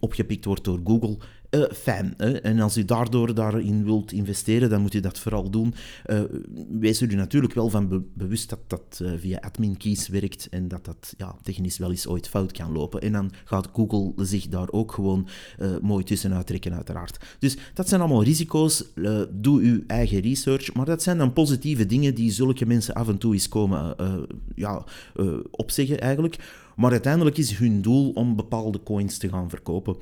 opgepikt 0.00 0.44
wordt 0.44 0.64
door 0.64 0.80
Google. 0.84 1.16
Uh, 1.50 1.64
fijn. 1.72 2.14
Hè? 2.16 2.32
En 2.32 2.60
als 2.60 2.76
u 2.76 2.84
daardoor 2.84 3.34
daarin 3.34 3.84
wilt 3.84 4.12
investeren, 4.12 4.70
dan 4.70 4.80
moet 4.80 4.94
u 4.94 5.00
dat 5.00 5.18
vooral 5.18 5.50
doen. 5.50 5.74
Uh, 6.06 6.20
wees 6.70 7.00
er 7.00 7.12
u 7.12 7.14
natuurlijk 7.14 7.54
wel 7.54 7.68
van 7.70 8.04
bewust 8.14 8.48
dat 8.48 8.60
dat 8.66 9.02
via 9.16 9.38
admin 9.38 9.76
keys 9.76 10.08
werkt 10.08 10.48
en 10.48 10.68
dat 10.68 10.84
dat 10.84 11.14
ja, 11.16 11.36
technisch 11.42 11.78
wel 11.78 11.90
eens 11.90 12.06
ooit 12.06 12.28
fout 12.28 12.52
kan 12.52 12.72
lopen. 12.72 13.00
En 13.00 13.12
dan 13.12 13.30
gaat 13.44 13.68
Google 13.72 14.26
zich 14.26 14.48
daar 14.48 14.70
ook 14.70 14.92
gewoon 14.92 15.28
mooi 15.82 16.04
tussenuit 16.04 16.46
trekken, 16.46 16.74
uiteraard. 16.74 17.36
Dus 17.38 17.56
dat 17.74 17.88
zijn 17.88 18.00
allemaal 18.00 18.22
risico's. 18.22 18.84
doe 19.30 19.60
uw 19.60 19.82
eigen 19.86 20.20
research. 20.20 20.74
Maar 20.74 20.86
dat 20.86 21.02
zijn 21.02 21.18
dan 21.18 21.32
positieve 21.32 21.86
dingen 21.86 22.14
die 22.14 22.30
zulke 22.30 22.66
mensen 22.66 22.94
af 22.94 23.08
en 23.08 23.18
toe 23.18 23.32
eens 23.32 23.48
komen 23.48 23.96
ja, 24.54 24.84
opzeggen, 25.50 26.00
eigenlijk. 26.00 26.36
Maar 26.80 26.90
uiteindelijk 26.90 27.38
is 27.38 27.56
hun 27.56 27.82
doel 27.82 28.10
om 28.10 28.36
bepaalde 28.36 28.82
coins 28.82 29.18
te 29.18 29.28
gaan 29.28 29.50
verkopen. 29.50 29.96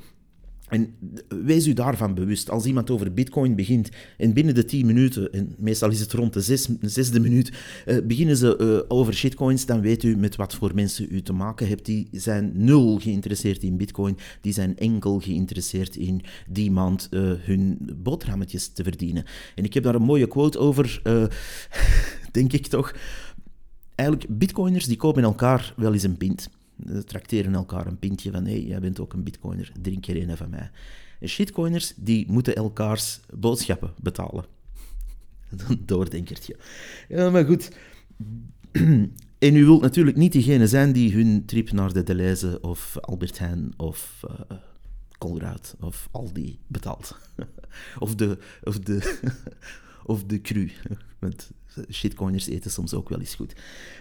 En 0.67 0.95
wees 1.43 1.67
u 1.67 1.73
daarvan 1.73 2.13
bewust. 2.13 2.49
Als 2.49 2.65
iemand 2.65 2.89
over 2.89 3.13
Bitcoin 3.13 3.55
begint 3.55 3.89
en 4.17 4.33
binnen 4.33 4.55
de 4.55 4.65
10 4.65 4.85
minuten, 4.85 5.31
en 5.31 5.55
meestal 5.57 5.89
is 5.89 5.99
het 5.99 6.13
rond 6.13 6.33
de, 6.33 6.41
zes, 6.41 6.69
zesde 6.81 7.19
minuut, 7.19 7.51
uh, 7.85 7.97
beginnen 8.05 8.37
ze 8.37 8.57
uh, 8.61 8.97
over 8.97 9.13
shitcoins, 9.13 9.65
dan 9.65 9.81
weet 9.81 10.03
u 10.03 10.17
met 10.17 10.35
wat 10.35 10.55
voor 10.55 10.71
mensen 10.75 11.07
u 11.09 11.21
te 11.21 11.33
maken 11.33 11.67
hebt. 11.67 11.85
Die 11.85 12.07
zijn 12.11 12.51
nul 12.53 12.99
geïnteresseerd 12.99 13.63
in 13.63 13.77
Bitcoin, 13.77 14.17
die 14.41 14.53
zijn 14.53 14.77
enkel 14.77 15.19
geïnteresseerd 15.19 15.95
in 15.95 16.21
die 16.49 16.71
maand 16.71 17.07
uh, 17.11 17.31
hun 17.39 17.77
boterhammetjes 17.95 18.67
te 18.67 18.83
verdienen. 18.83 19.25
En 19.55 19.63
ik 19.63 19.73
heb 19.73 19.83
daar 19.83 19.95
een 19.95 20.01
mooie 20.01 20.27
quote 20.27 20.59
over, 20.59 21.01
denk 22.31 22.53
ik 22.53 22.67
toch. 22.67 22.95
Eigenlijk, 23.95 24.37
Bitcoiners 24.37 24.85
die 24.85 24.97
kopen 24.97 25.23
elkaar 25.23 25.73
wel 25.77 25.93
eens 25.93 26.03
een 26.03 26.17
pint. 26.17 26.49
Trakteren 27.05 27.53
elkaar 27.53 27.87
een 27.87 27.99
pintje 27.99 28.31
van, 28.31 28.45
hé, 28.45 28.51
hey, 28.51 28.63
jij 28.63 28.79
bent 28.79 28.99
ook 28.99 29.13
een 29.13 29.23
bitcoiner, 29.23 29.71
drink 29.81 30.07
er 30.07 30.29
een 30.29 30.37
van 30.37 30.49
mij. 30.49 30.71
Shitcoiners, 31.25 31.93
die 31.95 32.31
moeten 32.31 32.55
elkaars 32.55 33.19
boodschappen 33.33 33.93
betalen. 34.01 34.45
Een 35.67 35.83
doordenkertje. 35.85 36.55
Ja, 37.07 37.29
maar 37.29 37.45
goed. 37.45 37.71
En 39.39 39.55
u 39.55 39.65
wilt 39.65 39.81
natuurlijk 39.81 40.17
niet 40.17 40.31
diegene 40.31 40.67
zijn 40.67 40.91
die 40.91 41.13
hun 41.13 41.45
trip 41.45 41.71
naar 41.71 41.93
de 41.93 42.03
Deleuze 42.03 42.61
of 42.61 42.97
Albert 43.01 43.39
Heijn 43.39 43.73
of 43.77 44.23
uh, 44.25 44.57
Colruyt 45.17 45.75
of 45.79 46.07
Aldi 46.11 46.59
betaalt. 46.67 47.17
of 47.99 48.15
de, 48.15 48.37
of 48.63 48.79
de, 48.79 49.19
of 50.05 50.23
de 50.23 50.41
cru. 50.41 50.71
Want 51.19 51.49
shitcoiners 51.91 52.47
eten 52.47 52.71
soms 52.71 52.93
ook 52.93 53.09
wel 53.09 53.19
eens 53.19 53.35
goed. 53.35 53.53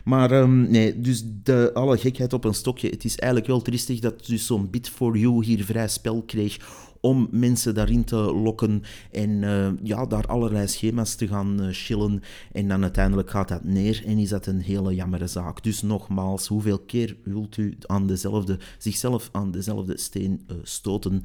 Maar 0.04 0.30
um, 0.30 0.70
nee, 0.70 1.00
dus 1.00 1.22
de, 1.42 1.70
alle 1.74 1.98
gekheid 1.98 2.32
op 2.32 2.44
een 2.44 2.54
stokje. 2.54 2.88
Het 2.88 3.04
is 3.04 3.16
eigenlijk 3.16 3.50
wel 3.50 3.62
triestig 3.62 4.00
dat 4.00 4.26
dus 4.26 4.46
zo'n 4.46 4.70
Bit 4.70 4.88
for 4.88 5.16
You 5.16 5.44
hier 5.44 5.64
vrij 5.64 5.88
spel 5.88 6.22
kreeg 6.22 6.58
om 7.00 7.28
mensen 7.30 7.74
daarin 7.74 8.04
te 8.04 8.16
lokken 8.16 8.82
en 9.10 9.44
eh, 9.44 9.70
ja, 9.82 10.06
daar 10.06 10.26
allerlei 10.26 10.66
schema's 10.66 11.14
te 11.14 11.28
gaan 11.28 11.62
uh, 11.62 11.68
chillen. 11.70 12.22
En 12.52 12.68
dan 12.68 12.82
uiteindelijk 12.82 13.30
gaat 13.30 13.48
dat 13.48 13.64
neer 13.64 14.02
en 14.06 14.18
is 14.18 14.28
dat 14.28 14.46
een 14.46 14.60
hele 14.60 14.94
jammere 14.94 15.26
zaak. 15.26 15.62
Dus 15.62 15.82
nogmaals, 15.82 16.46
hoeveel 16.46 16.78
keer 16.78 17.16
wilt 17.24 17.56
u 17.56 17.76
aan 17.86 18.06
dezelfde, 18.06 18.58
zichzelf 18.78 19.28
aan 19.32 19.50
dezelfde 19.50 19.98
steen 19.98 20.42
uh, 20.50 20.56
stoten? 20.62 21.22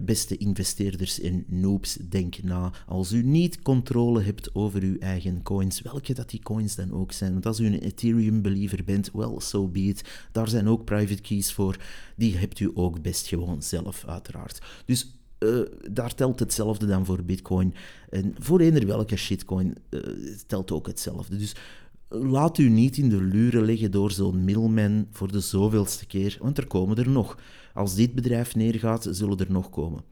beste 0.00 0.36
investeerders 0.36 1.20
en 1.20 1.44
noobs, 1.46 1.98
denk 2.08 2.42
na. 2.42 2.72
Als 2.86 3.12
u 3.12 3.22
niet 3.22 3.62
controle 3.62 4.22
hebt 4.22 4.54
over 4.54 4.82
uw 4.82 4.98
eigen 4.98 5.42
coins, 5.42 5.82
welke 5.82 6.14
dat 6.14 6.30
die 6.30 6.42
coins 6.42 6.74
dan 6.74 6.92
ook 6.92 7.12
zijn. 7.12 7.32
Want 7.32 7.46
als 7.46 7.60
u 7.60 7.66
een 7.66 7.78
Ethereum-believer 7.78 8.84
bent, 8.84 9.10
well, 9.12 9.34
so 9.38 9.68
be 9.68 9.80
it. 9.80 10.04
Daar 10.32 10.48
zijn 10.48 10.68
ook 10.68 10.84
private 10.84 11.22
keys 11.22 11.52
voor. 11.52 11.76
Die 12.20 12.36
hebt 12.36 12.60
u 12.60 12.70
ook 12.74 13.02
best 13.02 13.26
gewoon 13.26 13.62
zelf, 13.62 14.04
uiteraard. 14.06 14.62
Dus 14.84 15.14
uh, 15.38 15.60
daar 15.90 16.14
telt 16.14 16.38
hetzelfde 16.38 16.86
dan 16.86 17.04
voor 17.04 17.24
Bitcoin. 17.24 17.74
En 18.10 18.34
voor 18.38 18.60
eender 18.60 18.86
welke 18.86 19.16
shitcoin 19.16 19.74
uh, 19.90 20.00
telt 20.46 20.70
ook 20.70 20.86
hetzelfde. 20.86 21.36
Dus 21.36 21.54
laat 22.08 22.58
u 22.58 22.68
niet 22.68 22.96
in 22.96 23.08
de 23.08 23.22
luren 23.22 23.64
leggen 23.64 23.90
door 23.90 24.10
zo'n 24.10 24.44
middleman 24.44 25.06
voor 25.10 25.32
de 25.32 25.40
zoveelste 25.40 26.06
keer, 26.06 26.36
want 26.40 26.58
er 26.58 26.66
komen 26.66 26.96
er 26.96 27.08
nog. 27.08 27.38
Als 27.74 27.94
dit 27.94 28.14
bedrijf 28.14 28.54
neergaat, 28.54 29.06
zullen 29.10 29.38
er 29.38 29.52
nog 29.52 29.70
komen. 29.70 30.02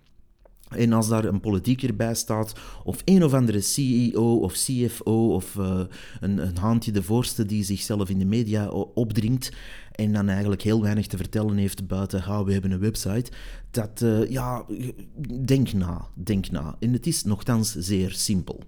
En 0.77 0.93
als 0.93 1.09
daar 1.09 1.25
een 1.25 1.41
politieker 1.41 1.97
bij 1.97 2.15
staat, 2.15 2.53
of 2.85 3.03
een 3.05 3.25
of 3.25 3.35
andere 3.35 3.61
CEO 3.61 4.37
of 4.37 4.53
CFO, 4.53 5.35
of 5.35 5.55
uh, 5.55 5.81
een, 6.21 6.39
een 6.39 6.57
haantje 6.57 6.93
de 6.93 7.03
voorste 7.03 7.47
die 7.47 7.65
zichzelf 7.65 8.09
in 8.09 8.19
de 8.19 8.25
media 8.25 8.69
opdringt, 8.95 9.53
en 9.93 10.13
dan 10.13 10.29
eigenlijk 10.29 10.63
heel 10.63 10.83
weinig 10.83 11.07
te 11.07 11.17
vertellen 11.17 11.57
heeft 11.57 11.87
buiten, 11.87 12.21
ha, 12.21 12.45
we 12.45 12.53
hebben 12.53 12.71
een 12.71 12.81
website, 12.81 13.31
dat, 13.71 14.01
uh, 14.01 14.31
ja, 14.31 14.65
denk 15.45 15.73
na, 15.73 16.09
denk 16.15 16.51
na. 16.51 16.77
En 16.79 16.93
het 16.93 17.07
is 17.07 17.25
nogthans 17.25 17.75
zeer 17.75 18.11
simpel. 18.11 18.63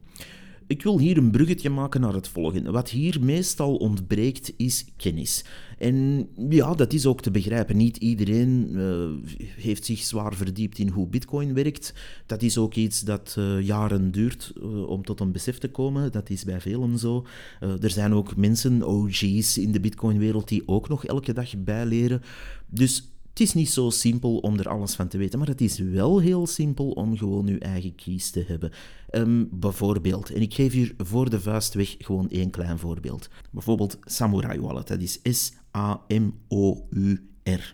Ik 0.70 0.82
wil 0.82 0.98
hier 0.98 1.16
een 1.16 1.30
bruggetje 1.30 1.70
maken 1.70 2.00
naar 2.00 2.14
het 2.14 2.28
volgende. 2.28 2.70
Wat 2.70 2.90
hier 2.90 3.16
meestal 3.20 3.76
ontbreekt 3.76 4.52
is 4.56 4.84
kennis. 4.96 5.44
En 5.78 6.28
ja, 6.48 6.74
dat 6.74 6.92
is 6.92 7.06
ook 7.06 7.20
te 7.20 7.30
begrijpen. 7.30 7.76
Niet 7.76 7.96
iedereen 7.96 8.68
uh, 8.72 9.10
heeft 9.56 9.84
zich 9.84 9.98
zwaar 9.98 10.34
verdiept 10.34 10.78
in 10.78 10.88
hoe 10.88 11.06
Bitcoin 11.06 11.54
werkt. 11.54 11.94
Dat 12.26 12.42
is 12.42 12.58
ook 12.58 12.74
iets 12.74 13.00
dat 13.00 13.36
uh, 13.38 13.60
jaren 13.60 14.10
duurt 14.10 14.52
uh, 14.56 14.88
om 14.88 15.04
tot 15.04 15.20
een 15.20 15.32
besef 15.32 15.58
te 15.58 15.70
komen. 15.70 16.12
Dat 16.12 16.30
is 16.30 16.44
bij 16.44 16.60
velen 16.60 16.98
zo. 16.98 17.26
er 17.60 17.90
zijn 17.90 18.14
ook 18.14 18.36
mensen, 18.36 18.82
OG's 18.86 19.58
in 19.58 19.72
de 19.72 19.80
Bitcoin-wereld, 19.80 20.48
die 20.48 20.62
ook 20.66 20.88
nog 20.88 21.06
elke 21.06 21.32
dag 21.32 21.56
bijleren. 21.64 22.22
Dus 22.66 23.10
het 23.30 23.40
is 23.48 23.54
niet 23.54 23.70
zo 23.70 23.90
simpel 23.90 24.36
om 24.36 24.58
er 24.58 24.68
alles 24.68 24.94
van 24.94 25.08
te 25.08 25.18
weten, 25.18 25.38
maar 25.38 25.48
het 25.48 25.60
is 25.60 25.78
wel 25.78 26.18
heel 26.18 26.46
simpel 26.46 26.90
om 26.90 27.16
gewoon 27.16 27.46
uw 27.46 27.58
eigen 27.58 27.94
keys 27.94 28.30
te 28.30 28.44
hebben. 28.46 28.70
Um, 29.12 29.48
bijvoorbeeld, 29.52 30.30
en 30.30 30.42
ik 30.42 30.54
geef 30.54 30.72
hier 30.72 30.94
voor 30.96 31.30
de 31.30 31.40
vuist 31.40 31.74
weg 31.74 31.94
gewoon 31.98 32.28
één 32.28 32.50
klein 32.50 32.78
voorbeeld. 32.78 33.28
Bijvoorbeeld 33.50 33.98
Samurai 34.00 34.60
Wallet, 34.60 34.88
dat 34.88 35.00
is 35.00 35.20
S-A-M-O-U 35.22 37.28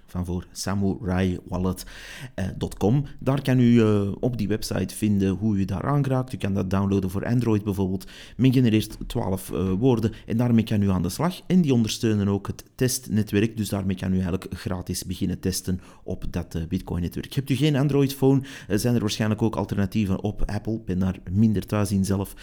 Van 0.06 0.24
voor 0.24 0.46
samuraiwallet.com. 0.52 3.04
Daar 3.18 3.42
kan 3.42 3.60
u 3.60 3.62
uh, 3.62 4.12
op 4.20 4.38
die 4.38 4.48
website 4.48 4.94
vinden 4.94 5.30
hoe 5.30 5.56
u 5.56 5.64
daar 5.64 5.82
aanraakt. 5.82 6.32
U 6.32 6.36
kan 6.36 6.54
dat 6.54 6.70
downloaden 6.70 7.10
voor 7.10 7.26
Android 7.26 7.64
bijvoorbeeld. 7.64 8.10
Men 8.36 8.52
genereert 8.52 8.96
12 9.06 9.50
uh, 9.50 9.58
eh, 9.58 9.72
woorden 9.78 10.12
en 10.26 10.36
daarmee 10.36 10.64
kan 10.64 10.82
u 10.82 10.90
aan 10.90 11.02
de 11.02 11.08
slag. 11.08 11.40
En 11.46 11.60
die 11.60 11.74
ondersteunen 11.74 12.28
ook 12.28 12.46
het 12.46 12.64
testnetwerk, 12.74 13.56
dus 13.56 13.68
daarmee 13.68 13.96
kan 13.96 14.10
u 14.10 14.14
eigenlijk 14.14 14.46
gratis 14.50 15.04
beginnen 15.04 15.40
testen 15.40 15.80
op 16.02 16.24
dat 16.30 16.54
uh, 16.54 16.62
Bitcoin-netwerk. 16.68 17.32
Hebt 17.32 17.50
u 17.50 17.54
geen 17.54 17.76
Android-phone, 17.76 18.40
zijn 18.68 18.94
er 18.94 19.00
waarschijnlijk 19.00 19.42
ook 19.42 19.56
alternatieven 19.56 20.22
op 20.22 20.50
Apple. 20.50 20.74
Ik 20.74 20.84
ben 20.84 20.98
daar 20.98 21.18
minder 21.30 21.66
thuis 21.66 21.92
in 21.92 22.04
zelf, 22.04 22.34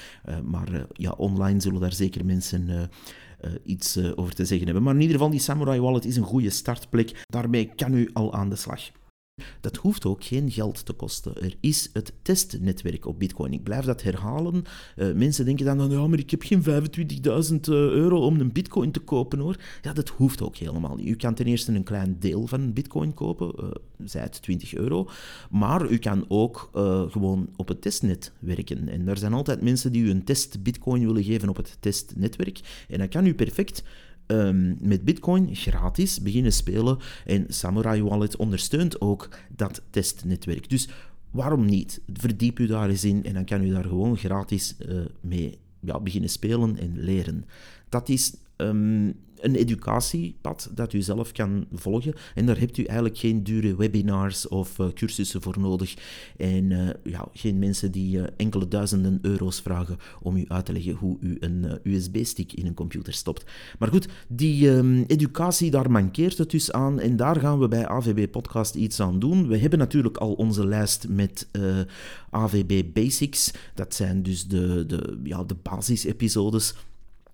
maar 0.44 0.86
ja, 0.94 1.12
online 1.12 1.62
zullen 1.62 1.82
daar 1.82 1.94
zeker 1.94 2.26
mensen 2.26 2.90
uh, 3.46 3.52
iets 3.64 3.98
uh, 3.98 4.12
over 4.16 4.36
te 4.36 4.46
zeggen 4.46 4.66
hebben. 4.66 4.84
Maar 4.84 4.94
in 4.94 5.02
ieder 5.02 5.16
geval, 5.16 5.32
die 5.32 5.40
Samurai 5.40 5.80
Wallet 5.80 6.06
is 6.06 6.16
een 6.16 6.24
goede 6.24 6.50
startplek. 6.50 7.26
Daarmee 7.28 7.72
kan 7.76 7.94
u 7.94 8.10
al 8.14 8.34
aan 8.34 8.50
de 8.50 8.56
slag. 8.56 8.92
Dat 9.62 9.76
hoeft 9.76 10.06
ook 10.06 10.24
geen 10.24 10.52
geld 10.52 10.86
te 10.86 10.94
kosten. 10.94 11.42
Er 11.42 11.56
is 11.60 11.90
het 11.94 12.14
testnetwerk 12.22 13.06
op 13.06 13.20
Bitcoin. 13.20 13.54
Ik 13.54 13.64
blijf 13.64 13.86
dat 13.86 14.02
herhalen. 14.02 14.64
Uh, 14.96 15.14
mensen 15.14 15.46
denken 15.46 15.66
dan, 15.66 15.90
ja, 15.90 16.08
maar 16.08 16.20
ik 16.20 16.32
heb 16.32 16.42
geen 16.44 16.64
25.000 16.64 16.70
uh, 16.70 17.76
euro 17.76 18.26
om 18.26 18.40
een 18.40 18.52
Bitcoin 18.52 18.92
te 18.92 19.00
kopen 19.00 19.40
hoor. 19.40 19.56
Ja, 19.82 19.94
dat 19.94 20.10
hoeft 20.10 20.42
ook 20.42 20.56
helemaal 20.56 20.96
niet. 20.96 21.08
U 21.08 21.16
kan 21.16 21.34
ten 21.34 21.46
eerste 21.46 21.74
een 21.74 21.84
klein 21.84 22.16
deel 22.20 22.48
van 22.48 22.74
Bitcoin 22.74 23.14
kopen, 23.14 23.54
uh, 23.60 23.72
zij 24.04 24.22
het 24.22 24.42
20 24.42 24.74
euro. 24.74 25.10
Maar 25.50 25.90
u 25.90 25.98
kan 25.98 26.26
ook 26.28 26.70
gewoon 27.10 27.50
op 27.56 27.68
het 27.68 27.82
testnet 27.82 28.32
werken. 28.40 28.90
En 28.90 29.08
er 29.08 29.18
zijn 29.18 29.34
altijd 29.34 29.62
mensen 29.62 29.92
die 29.92 30.04
u 30.04 30.10
een 30.10 30.24
test 30.24 30.64
Bitcoin 30.64 31.06
willen 31.06 31.24
geven 31.24 31.50
op 31.50 31.56
het 31.58 31.78
testnetwerk. 31.80 32.60
En 32.88 32.98
dan 32.98 33.10
kan 33.10 33.26
u 33.26 33.34
perfect 33.34 33.84
um, 34.34 34.78
met 34.82 35.04
Bitcoin 35.04 35.56
gratis 35.56 36.22
beginnen 36.22 36.54
spelen. 36.54 36.98
En 37.26 37.46
Samurai 37.48 38.04
Wallet 38.04 38.36
ondersteunt 38.36 39.02
ook 39.02 39.30
dat 39.56 39.82
testnetwerk. 39.90 40.70
Dus 40.70 40.90
waarom 41.32 41.66
niet? 41.66 42.02
Verdiep 42.14 42.60
u 42.60 42.68
daar 42.68 42.90
eens 42.90 43.04
in 43.04 43.24
en 43.24 43.34
dan 43.34 43.46
kan 43.46 43.64
u 43.64 43.70
daar 43.70 43.84
gewoon 43.86 44.18
gratis 44.18 44.76
uh, 44.90 45.02
mee 45.22 45.58
ja, 45.80 46.00
beginnen 46.00 46.30
spelen 46.30 46.78
en 46.78 47.00
leren. 47.00 47.46
Dat 47.90 48.10
is 48.10 48.34
um, 48.58 49.16
een 49.44 49.56
educatiepad 49.56 50.72
dat 50.76 50.94
u 50.94 51.02
zelf 51.02 51.32
kan 51.32 51.66
volgen. 51.74 52.14
En 52.36 52.46
daar 52.46 52.60
hebt 52.60 52.78
u 52.78 52.84
eigenlijk 52.84 53.18
geen 53.18 53.44
dure 53.44 53.76
webinars 53.76 54.48
of 54.48 54.80
uh, 54.80 54.88
cursussen 54.94 55.42
voor 55.42 55.60
nodig. 55.60 55.94
En 56.38 56.72
uh, 56.72 56.90
ja, 57.04 57.28
geen 57.34 57.60
mensen 57.60 57.92
die 57.92 58.18
uh, 58.18 58.24
enkele 58.38 58.68
duizenden 58.68 59.20
euro's 59.22 59.62
vragen 59.62 59.98
om 60.22 60.36
u 60.36 60.46
uit 60.48 60.66
te 60.66 60.74
leggen 60.74 60.94
hoe 60.94 61.18
u 61.20 61.38
een 61.40 61.80
USB-stick 61.84 62.54
in 62.54 62.66
een 62.66 62.74
computer 62.74 63.14
stopt. 63.14 63.46
Maar 63.80 63.90
goed, 63.90 64.08
die 64.28 64.70
um, 64.70 65.04
educatie, 65.08 65.72
daar 65.72 65.92
mankeert 65.92 66.38
het 66.38 66.52
dus 66.52 66.72
aan. 66.72 67.00
En 67.00 67.16
daar 67.16 67.40
gaan 67.40 67.60
we 67.60 67.68
bij 67.68 67.88
AVB 67.88 68.32
Podcast 68.32 68.76
iets 68.76 69.00
aan 69.00 69.20
doen. 69.20 69.48
We 69.48 69.58
hebben 69.58 69.80
natuurlijk 69.80 70.18
al 70.18 70.34
onze 70.34 70.68
lijst 70.68 71.08
met 71.10 71.48
AVB 72.30 72.84
Basics. 72.94 73.52
Dat 73.76 73.96
zijn 73.96 74.24
dus 74.24 74.48
de, 74.48 74.86
de, 74.86 75.20
ja, 75.24 75.44
de 75.44 75.56
basisepisodes 75.64 76.76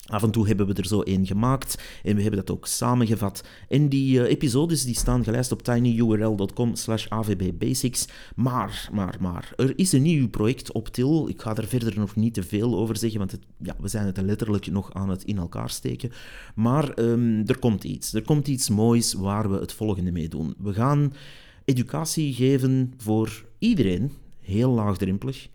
Af 0.09 0.23
en 0.23 0.31
toe 0.31 0.47
hebben 0.47 0.67
we 0.67 0.73
er 0.73 0.85
zo 0.85 1.01
één 1.01 1.25
gemaakt 1.25 1.83
en 2.03 2.15
we 2.15 2.21
hebben 2.21 2.39
dat 2.39 2.51
ook 2.55 2.67
samengevat. 2.67 3.43
En 3.67 3.89
die 3.89 4.19
uh, 4.19 4.29
episodes 4.29 4.83
die 4.83 4.95
staan 4.95 5.23
gelijst 5.23 5.51
op 5.51 5.61
tinyurl.com 5.63 6.75
slash 6.75 7.07
avbbasics. 7.07 8.07
Maar, 8.35 8.89
maar, 8.91 9.17
maar, 9.19 9.53
er 9.55 9.73
is 9.75 9.91
een 9.91 10.01
nieuw 10.01 10.29
project 10.29 10.71
op 10.71 10.87
til. 10.87 11.29
Ik 11.29 11.41
ga 11.41 11.55
er 11.55 11.67
verder 11.67 11.99
nog 11.99 12.15
niet 12.15 12.33
te 12.33 12.43
veel 12.43 12.77
over 12.77 12.97
zeggen, 12.97 13.19
want 13.19 13.31
het, 13.31 13.41
ja, 13.57 13.75
we 13.79 13.87
zijn 13.87 14.05
het 14.05 14.21
letterlijk 14.21 14.71
nog 14.71 14.93
aan 14.93 15.09
het 15.09 15.23
in 15.23 15.37
elkaar 15.37 15.69
steken. 15.69 16.11
Maar 16.55 16.99
um, 16.99 17.47
er 17.47 17.59
komt 17.59 17.83
iets. 17.83 18.13
Er 18.13 18.21
komt 18.21 18.47
iets 18.47 18.69
moois 18.69 19.13
waar 19.13 19.51
we 19.51 19.57
het 19.57 19.73
volgende 19.73 20.11
mee 20.11 20.27
doen. 20.27 20.55
We 20.57 20.73
gaan 20.73 21.13
educatie 21.65 22.33
geven 22.33 22.93
voor 22.97 23.45
iedereen, 23.57 24.11
heel 24.41 24.71
laagdrempelig. 24.71 25.49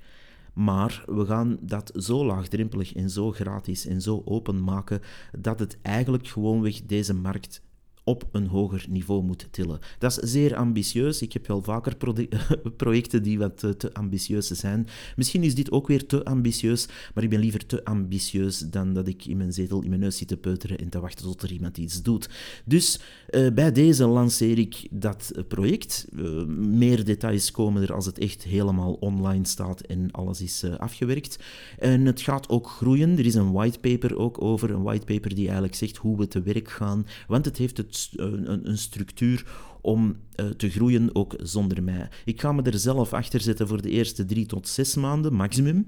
Maar 0.55 1.03
we 1.07 1.27
gaan 1.27 1.59
dat 1.61 1.93
zo 1.95 2.25
laagdrempelig 2.25 2.95
en 2.95 3.11
zo 3.11 3.31
gratis 3.31 3.87
en 3.87 4.01
zo 4.01 4.23
open 4.25 4.65
maken 4.65 5.01
dat 5.39 5.59
het 5.59 5.79
eigenlijk 5.83 6.29
gewoonweg 6.29 6.83
deze 6.83 7.15
markt 7.15 7.63
op 8.05 8.29
een 8.33 8.47
hoger 8.47 8.87
niveau 8.89 9.23
moet 9.23 9.49
tillen. 9.51 9.79
Dat 9.99 10.23
is 10.23 10.31
zeer 10.31 10.57
ambitieus. 10.57 11.23
Ik 11.23 11.33
heb 11.33 11.47
wel 11.47 11.63
vaker 11.63 11.97
projecten 12.77 13.23
die 13.23 13.39
wat 13.39 13.59
te, 13.79 13.91
ambitieus 13.93 14.47
zijn. 14.47 14.87
Misschien 15.17 15.43
is 15.43 15.55
dit 15.55 15.71
ook 15.71 15.87
weer 15.87 16.07
te 16.07 16.25
ambitieus, 16.25 16.89
maar 17.15 17.25
ik 17.25 17.31
ben 17.31 17.41
liever 17.41 17.67
te 17.67 17.85
ambitieus 17.85 18.59
dan 18.59 18.95
dat 18.95 19.09
ik 19.09 19.25
in 19.27 19.37
mijn 19.37 19.53
zetel 19.53 19.83
in 19.83 19.89
mijn 19.89 20.01
neus 20.01 20.17
zit 20.17 20.29
te 20.29 20.37
peuteren 20.37 20.79
en 20.79 20.89
te 20.89 21.01
wachten 21.01 21.25
tot 21.25 21.43
er 21.43 21.53
iemand 21.53 21.79
iets 21.79 22.03
doet. 22.03 22.29
Dus 22.65 23.01
uh, 23.31 23.53
bij 23.53 23.73
deze 23.73 24.07
lanceer 24.07 24.59
ik 24.59 24.87
dat 24.91 25.33
project. 25.49 26.07
Uh, 26.17 26.45
meer 26.47 27.05
details 27.05 27.51
komen 27.51 27.83
er 27.83 27.93
als 27.93 28.07
het 28.07 28.19
echt 28.19 28.43
helemaal 28.43 28.93
online 28.93 29.47
staat 29.47 29.81
en 29.81 30.11
alles 30.11 30.41
is 30.41 30.65
afgewerkt. 30.79 31.39
En 31.79 32.07
het 32.07 32.21
gaat 32.21 32.49
ook 32.49 32.69
groeien. 32.69 33.19
Er 33.19 33.27
is 33.27 33.35
een 33.35 33.53
whitepaper 33.53 34.17
ook 34.17 34.43
over, 34.43 34.71
een 34.71 34.83
whitepaper 34.83 35.35
die 35.35 35.45
eigenlijk 35.45 35.75
zegt 35.75 35.97
hoe 35.97 36.17
we 36.17 36.29
te 36.29 36.43
werk 36.43 36.71
gaan, 36.71 37.07
want 37.27 37.45
het 37.45 37.57
heeft 37.57 37.77
het 37.77 37.94
een, 38.17 38.69
een 38.69 38.79
structuur 38.79 39.47
om 39.81 40.17
uh, 40.37 40.47
te 40.47 40.71
groeien, 40.71 41.15
ook 41.15 41.35
zonder 41.43 41.83
mij. 41.83 42.09
Ik 42.25 42.41
ga 42.41 42.53
me 42.53 42.63
er 42.63 42.79
zelf 42.79 43.13
achter 43.13 43.41
zetten 43.41 43.69
voor 43.69 43.83
de 43.83 43.91
eerste 43.91 44.25
drie 44.25 44.47
tot 44.47 44.69
zes 44.69 44.95
maanden 44.95 45.35
maximum. 45.35 45.87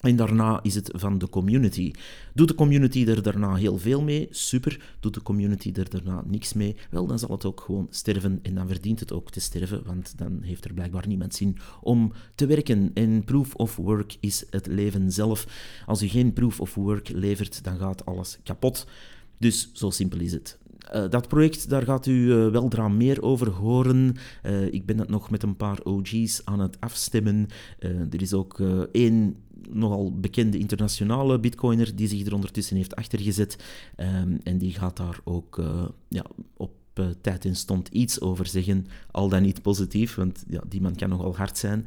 En 0.00 0.16
daarna 0.16 0.62
is 0.62 0.74
het 0.74 0.90
van 0.94 1.18
de 1.18 1.28
community. 1.28 1.92
Doet 2.34 2.48
de 2.48 2.54
community 2.54 3.04
er 3.04 3.22
daarna 3.22 3.54
heel 3.54 3.78
veel 3.78 4.02
mee? 4.02 4.28
Super. 4.30 4.96
Doet 5.00 5.14
de 5.14 5.22
community 5.22 5.72
er 5.74 5.90
daarna 5.90 6.22
niks 6.26 6.52
mee? 6.52 6.76
Wel, 6.90 7.06
dan 7.06 7.18
zal 7.18 7.30
het 7.30 7.44
ook 7.44 7.60
gewoon 7.60 7.86
sterven 7.90 8.38
en 8.42 8.54
dan 8.54 8.66
verdient 8.66 9.00
het 9.00 9.12
ook 9.12 9.30
te 9.30 9.40
sterven, 9.40 9.82
want 9.84 10.18
dan 10.18 10.42
heeft 10.42 10.64
er 10.64 10.74
blijkbaar 10.74 11.06
niemand 11.06 11.34
zin 11.34 11.56
om 11.80 12.12
te 12.34 12.46
werken. 12.46 12.90
En 12.94 13.24
proof 13.24 13.54
of 13.54 13.76
work 13.76 14.16
is 14.20 14.44
het 14.50 14.66
leven 14.66 15.12
zelf. 15.12 15.46
Als 15.86 16.02
u 16.02 16.08
geen 16.08 16.32
proof 16.32 16.60
of 16.60 16.74
work 16.74 17.08
levert, 17.08 17.64
dan 17.64 17.78
gaat 17.78 18.04
alles 18.04 18.38
kapot. 18.42 18.86
Dus 19.38 19.70
zo 19.72 19.90
simpel 19.90 20.20
is 20.20 20.32
het 20.32 20.58
dat 21.10 21.28
project, 21.28 21.68
daar 21.68 21.82
gaat 21.82 22.06
u 22.06 22.12
uh, 22.12 22.50
weldra 22.50 22.88
meer 22.88 23.22
over 23.22 23.50
horen. 23.50 24.16
ik 24.70 24.86
ben 24.86 24.96
dat 24.96 25.08
nog 25.08 25.30
met 25.30 25.42
een 25.42 25.56
paar 25.56 25.78
OG's 25.84 26.40
aan 26.44 26.60
het 26.60 26.80
afstemmen. 26.80 27.46
er 28.10 28.22
is 28.22 28.32
ook 28.32 28.60
één 28.92 29.36
nogal 29.68 30.12
bekende 30.20 30.58
internationale 30.58 31.40
bitcoiner 31.40 31.96
die 31.96 32.08
zich 32.08 32.26
er 32.26 32.34
ondertussen 32.34 32.76
heeft 32.76 32.96
achtergezet. 32.96 33.56
Um, 33.96 34.38
en 34.42 34.58
die 34.58 34.72
gaat 34.72 34.96
daar 34.96 35.20
ook 35.24 35.62
ja, 36.08 36.24
op 36.56 36.70
tijd 37.20 37.44
in 37.44 37.56
stond 37.56 37.88
iets 37.88 38.20
over 38.20 38.46
zeggen, 38.46 38.86
al 39.10 39.28
dan 39.28 39.42
niet 39.42 39.62
positief, 39.62 40.14
want 40.14 40.44
ja, 40.48 40.62
die 40.68 40.80
man 40.80 40.94
kan 40.94 41.08
nogal 41.08 41.36
hard 41.36 41.58
zijn. 41.58 41.86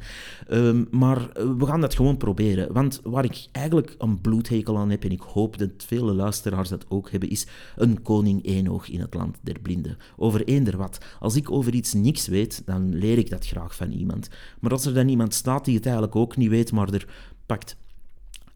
Um, 0.50 0.86
maar 0.90 1.30
eh, 1.30 1.50
we 1.58 1.66
gaan 1.66 1.80
dat 1.80 1.94
gewoon 1.94 2.16
proberen, 2.16 2.72
want 2.72 3.00
waar 3.02 3.24
ik 3.24 3.46
eigenlijk 3.52 3.94
een 3.98 4.20
bloedhekel 4.20 4.78
aan 4.78 4.90
heb, 4.90 5.04
en 5.04 5.10
ik 5.10 5.20
hoop 5.20 5.58
dat 5.58 5.70
vele 5.76 6.12
luisteraars 6.14 6.68
dat 6.68 6.84
ook 6.88 7.10
hebben, 7.10 7.28
is 7.28 7.46
een 7.76 8.02
koning 8.02 8.44
eenoog 8.44 8.88
in 8.88 9.00
het 9.00 9.14
land 9.14 9.36
der 9.40 9.60
blinden. 9.60 9.96
Over 10.16 10.44
eender 10.44 10.76
wat. 10.76 10.98
Als 11.20 11.36
ik 11.36 11.50
over 11.50 11.74
iets 11.74 11.92
niks 11.92 12.26
weet, 12.26 12.62
dan 12.66 12.94
leer 12.94 13.18
ik 13.18 13.30
dat 13.30 13.46
graag 13.46 13.76
van 13.76 13.90
iemand. 13.90 14.28
Maar 14.60 14.70
als 14.70 14.86
er 14.86 14.94
dan 14.94 15.08
iemand 15.08 15.34
staat 15.34 15.64
die 15.64 15.74
het 15.74 15.84
eigenlijk 15.84 16.16
ook 16.16 16.36
niet 16.36 16.50
weet, 16.50 16.72
maar 16.72 16.92
er 16.92 17.06
pakt 17.46 17.76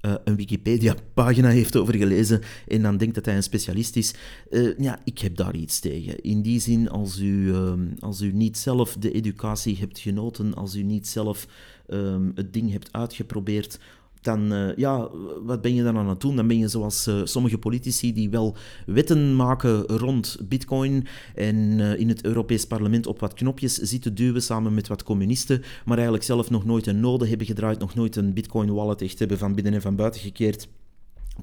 uh, 0.02 0.14
een 0.24 0.36
Wikipedia-pagina 0.36 1.48
heeft 1.48 1.76
over 1.76 1.94
gelezen 1.94 2.40
en 2.66 2.82
dan 2.82 2.96
denkt 2.96 3.14
dat 3.14 3.24
hij 3.24 3.36
een 3.36 3.42
specialist 3.42 3.96
is. 3.96 4.14
Uh, 4.50 4.78
ja, 4.78 5.00
ik 5.04 5.18
heb 5.18 5.36
daar 5.36 5.54
iets 5.54 5.80
tegen. 5.80 6.20
In 6.20 6.42
die 6.42 6.60
zin, 6.60 6.88
als 6.88 7.18
u, 7.18 7.52
uh, 7.52 7.72
als 7.98 8.20
u 8.20 8.32
niet 8.32 8.58
zelf 8.58 8.96
de 8.98 9.12
educatie 9.12 9.76
hebt 9.76 9.98
genoten, 9.98 10.54
als 10.54 10.74
u 10.74 10.82
niet 10.82 11.08
zelf 11.08 11.46
um, 11.88 12.32
het 12.34 12.52
ding 12.52 12.70
hebt 12.70 12.92
uitgeprobeerd, 12.92 13.78
dan, 14.20 14.52
uh, 14.52 14.76
ja, 14.76 15.08
wat 15.44 15.60
ben 15.60 15.74
je 15.74 15.82
dan 15.82 15.96
aan 15.96 16.08
het 16.08 16.20
doen? 16.20 16.36
Dan 16.36 16.46
ben 16.46 16.58
je 16.58 16.68
zoals 16.68 17.06
uh, 17.06 17.20
sommige 17.24 17.58
politici 17.58 18.12
die 18.12 18.30
wel 18.30 18.56
wetten 18.86 19.36
maken 19.36 19.82
rond 19.82 20.38
bitcoin 20.48 21.06
en 21.34 21.56
uh, 21.56 21.98
in 21.98 22.08
het 22.08 22.24
Europees 22.24 22.66
parlement 22.66 23.06
op 23.06 23.20
wat 23.20 23.34
knopjes 23.34 23.74
zitten 23.74 24.14
duwen 24.14 24.42
samen 24.42 24.74
met 24.74 24.88
wat 24.88 25.02
communisten, 25.02 25.62
maar 25.84 25.96
eigenlijk 25.96 26.26
zelf 26.26 26.50
nog 26.50 26.64
nooit 26.64 26.86
een 26.86 27.00
node 27.00 27.28
hebben 27.28 27.46
gedraaid, 27.46 27.78
nog 27.78 27.94
nooit 27.94 28.16
een 28.16 28.32
bitcoin 28.32 28.74
wallet 28.74 29.02
echt 29.02 29.18
hebben 29.18 29.38
van 29.38 29.54
binnen 29.54 29.72
en 29.72 29.82
van 29.82 29.96
buiten 29.96 30.20
gekeerd 30.20 30.68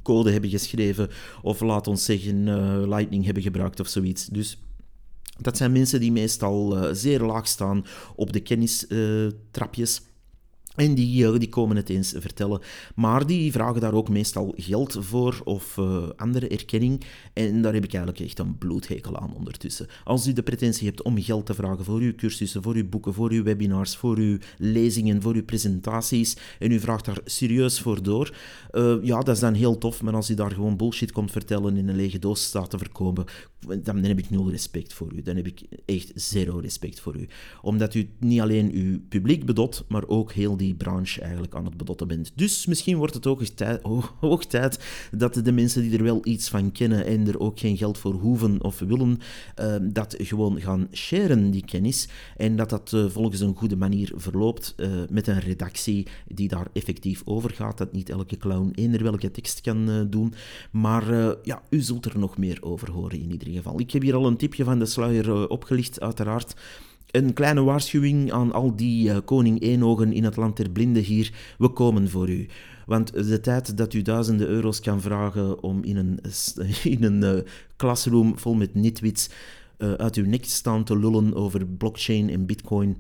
code 0.03 0.31
hebben 0.31 0.49
geschreven 0.49 1.09
of 1.41 1.61
laat 1.61 1.87
ons 1.87 2.05
zeggen 2.05 2.43
Lightning 2.89 3.25
hebben 3.25 3.43
gebruikt 3.43 3.79
of 3.79 3.87
zoiets. 3.87 4.25
Dus 4.25 4.61
dat 5.37 5.57
zijn 5.57 5.71
mensen 5.71 5.99
die 5.99 6.11
meestal 6.11 6.77
zeer 6.91 7.21
laag 7.21 7.47
staan 7.47 7.85
op 8.15 8.33
de 8.33 8.39
kennistrapjes. 8.39 10.01
En 10.75 10.95
die, 10.95 11.25
eh, 11.25 11.39
die 11.39 11.49
komen 11.49 11.75
het 11.75 11.89
eens 11.89 12.13
vertellen. 12.17 12.61
Maar 12.95 13.25
die 13.25 13.51
vragen 13.51 13.81
daar 13.81 13.93
ook 13.93 14.09
meestal 14.09 14.53
geld 14.57 14.97
voor 14.99 15.41
of 15.43 15.77
uh, 15.77 16.03
andere 16.15 16.47
erkenning. 16.47 17.01
En 17.33 17.61
daar 17.61 17.73
heb 17.73 17.83
ik 17.83 17.93
eigenlijk 17.93 18.25
echt 18.25 18.39
een 18.39 18.57
bloedhekel 18.57 19.17
aan 19.17 19.33
ondertussen. 19.35 19.87
Als 20.03 20.27
u 20.27 20.33
de 20.33 20.43
pretentie 20.43 20.87
hebt 20.87 21.01
om 21.01 21.21
geld 21.21 21.45
te 21.45 21.53
vragen 21.53 21.85
voor 21.85 21.99
uw 21.99 22.15
cursussen, 22.15 22.63
voor 22.63 22.75
uw 22.75 22.89
boeken, 22.89 23.13
voor 23.13 23.31
uw 23.31 23.43
webinars, 23.43 23.95
voor 23.95 24.17
uw 24.17 24.37
lezingen, 24.57 25.21
voor 25.21 25.33
uw 25.33 25.43
presentaties, 25.43 26.37
en 26.59 26.71
u 26.71 26.79
vraagt 26.79 27.05
daar 27.05 27.19
serieus 27.25 27.79
voor 27.79 28.03
door, 28.03 28.33
uh, 28.71 28.95
ja, 29.01 29.19
dat 29.19 29.35
is 29.35 29.39
dan 29.39 29.53
heel 29.53 29.77
tof. 29.77 30.01
Maar 30.01 30.13
als 30.13 30.29
u 30.29 30.33
daar 30.33 30.51
gewoon 30.51 30.77
bullshit 30.77 31.11
komt 31.11 31.31
vertellen 31.31 31.77
in 31.77 31.87
een 31.87 31.95
lege 31.95 32.19
doos 32.19 32.43
staat 32.43 32.69
te 32.69 32.77
verkopen, 32.77 33.25
dan, 33.59 33.81
dan 33.83 34.03
heb 34.03 34.19
ik 34.19 34.29
nul 34.29 34.49
respect 34.49 34.93
voor 34.93 35.13
u. 35.13 35.21
Dan 35.21 35.35
heb 35.35 35.47
ik 35.47 35.61
echt 35.85 36.11
zero 36.15 36.57
respect 36.57 36.99
voor 36.99 37.15
u. 37.15 37.27
Omdat 37.61 37.93
u 37.93 38.09
niet 38.19 38.41
alleen 38.41 38.71
uw 38.71 38.99
publiek 39.09 39.45
bedot, 39.45 39.85
maar 39.87 40.07
ook 40.07 40.31
heel 40.31 40.57
die 40.57 40.64
die 40.65 40.75
branche 40.75 41.21
eigenlijk 41.21 41.55
aan 41.55 41.65
het 41.65 41.77
bedotten 41.77 42.07
bent. 42.07 42.31
Dus 42.35 42.65
misschien 42.65 42.97
wordt 42.97 43.13
het 43.13 43.27
ook 43.27 44.43
tijd, 44.43 44.79
dat 45.11 45.33
de 45.33 45.51
mensen 45.51 45.81
die 45.81 45.97
er 45.97 46.03
wel 46.03 46.19
iets 46.23 46.49
van 46.49 46.71
kennen 46.71 47.05
en 47.05 47.27
er 47.27 47.39
ook 47.39 47.59
geen 47.59 47.77
geld 47.77 47.97
voor 47.97 48.13
hoeven 48.13 48.63
of 48.63 48.79
willen, 48.79 49.19
uh, 49.59 49.75
dat 49.81 50.15
gewoon 50.17 50.61
gaan 50.61 50.87
sharen, 50.91 51.51
die 51.51 51.65
kennis. 51.65 52.07
En 52.37 52.55
dat 52.55 52.69
dat 52.69 52.91
uh, 52.91 53.05
volgens 53.09 53.39
een 53.39 53.55
goede 53.55 53.75
manier 53.75 54.11
verloopt 54.15 54.73
uh, 54.77 54.87
met 55.09 55.27
een 55.27 55.39
redactie 55.39 56.07
die 56.27 56.47
daar 56.47 56.67
effectief 56.73 57.21
over 57.25 57.51
gaat. 57.51 57.77
Dat 57.77 57.91
niet 57.91 58.09
elke 58.09 58.37
clown 58.37 58.71
eender 58.75 59.03
welke 59.03 59.31
tekst 59.31 59.61
kan 59.61 60.07
doen. 60.09 60.33
Maar 60.71 61.35
ja, 61.43 61.61
u 61.69 61.81
zult 61.81 62.05
er 62.05 62.19
nog 62.19 62.37
meer 62.37 62.57
over 62.61 62.91
horen 62.91 63.19
in 63.19 63.31
ieder 63.31 63.47
geval. 63.47 63.79
Ik 63.79 63.91
heb 63.91 64.01
hier 64.01 64.15
al 64.15 64.27
een 64.27 64.37
tipje 64.37 64.63
van 64.63 64.79
de 64.79 64.85
sluier 64.85 65.47
opgelicht, 65.47 65.99
uiteraard 65.99 66.55
een 67.15 67.33
kleine 67.33 67.63
waarschuwing 67.63 68.31
aan 68.31 68.51
al 68.51 68.75
die 68.75 69.09
uh, 69.09 69.17
koning 69.25 69.61
eenogen 69.61 70.13
in 70.13 70.23
het 70.23 70.35
land 70.35 70.57
der 70.57 70.69
blinden 70.69 71.03
hier. 71.03 71.31
We 71.57 71.69
komen 71.69 72.09
voor 72.09 72.29
u. 72.29 72.47
Want 72.85 73.13
de 73.13 73.39
tijd 73.39 73.77
dat 73.77 73.93
u 73.93 74.01
duizenden 74.01 74.47
euro's 74.47 74.79
kan 74.79 75.01
vragen 75.01 75.63
om 75.63 75.83
in 75.83 75.97
een, 75.97 76.19
in 76.97 77.03
een 77.03 77.35
uh, 77.35 77.41
classroom 77.77 78.39
vol 78.39 78.53
met 78.53 78.75
nitwits 78.75 79.29
uh, 79.77 79.93
uit 79.93 80.15
uw 80.15 80.25
nek 80.25 80.45
staan 80.45 80.83
te 80.83 80.97
lullen 80.97 81.33
over 81.33 81.65
blockchain 81.65 82.29
en 82.29 82.45
bitcoin, 82.45 82.97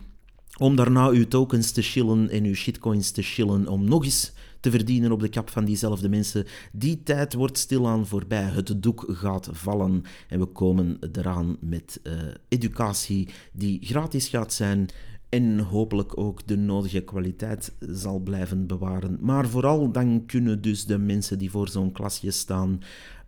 om 0.57 0.75
daarna 0.75 1.07
uw 1.07 1.27
tokens 1.27 1.71
te 1.71 1.81
shillen 1.81 2.29
en 2.29 2.43
uw 2.43 2.53
shitcoins 2.53 3.11
te 3.11 3.21
shillen, 3.21 3.67
om 3.67 3.83
nog 3.83 4.03
eens 4.03 4.33
te 4.65 4.71
verdienen 4.71 5.11
op 5.11 5.19
de 5.19 5.29
kap 5.29 5.49
van 5.49 5.65
diezelfde 5.65 6.09
mensen. 6.09 6.45
Die 6.71 7.03
tijd 7.03 7.33
wordt 7.33 7.57
stilaan 7.57 8.07
voorbij. 8.07 8.43
Het 8.43 8.83
doek 8.83 9.05
gaat 9.07 9.49
vallen 9.51 10.03
en 10.27 10.39
we 10.39 10.45
komen 10.45 10.97
eraan 11.11 11.57
met 11.59 11.99
uh, 12.03 12.13
educatie 12.47 13.27
die 13.53 13.79
gratis 13.81 14.27
gaat 14.27 14.53
zijn 14.53 14.87
en 15.29 15.59
hopelijk 15.59 16.17
ook 16.17 16.47
de 16.47 16.57
nodige 16.57 17.01
kwaliteit 17.01 17.73
zal 17.79 18.19
blijven 18.19 18.67
bewaren. 18.67 19.17
Maar 19.21 19.47
vooral 19.47 19.91
dan 19.91 20.25
kunnen 20.25 20.61
dus 20.61 20.85
de 20.85 20.97
mensen 20.97 21.37
die 21.37 21.51
voor 21.51 21.69
zo'n 21.69 21.91
klasje 21.91 22.31
staan 22.31 22.79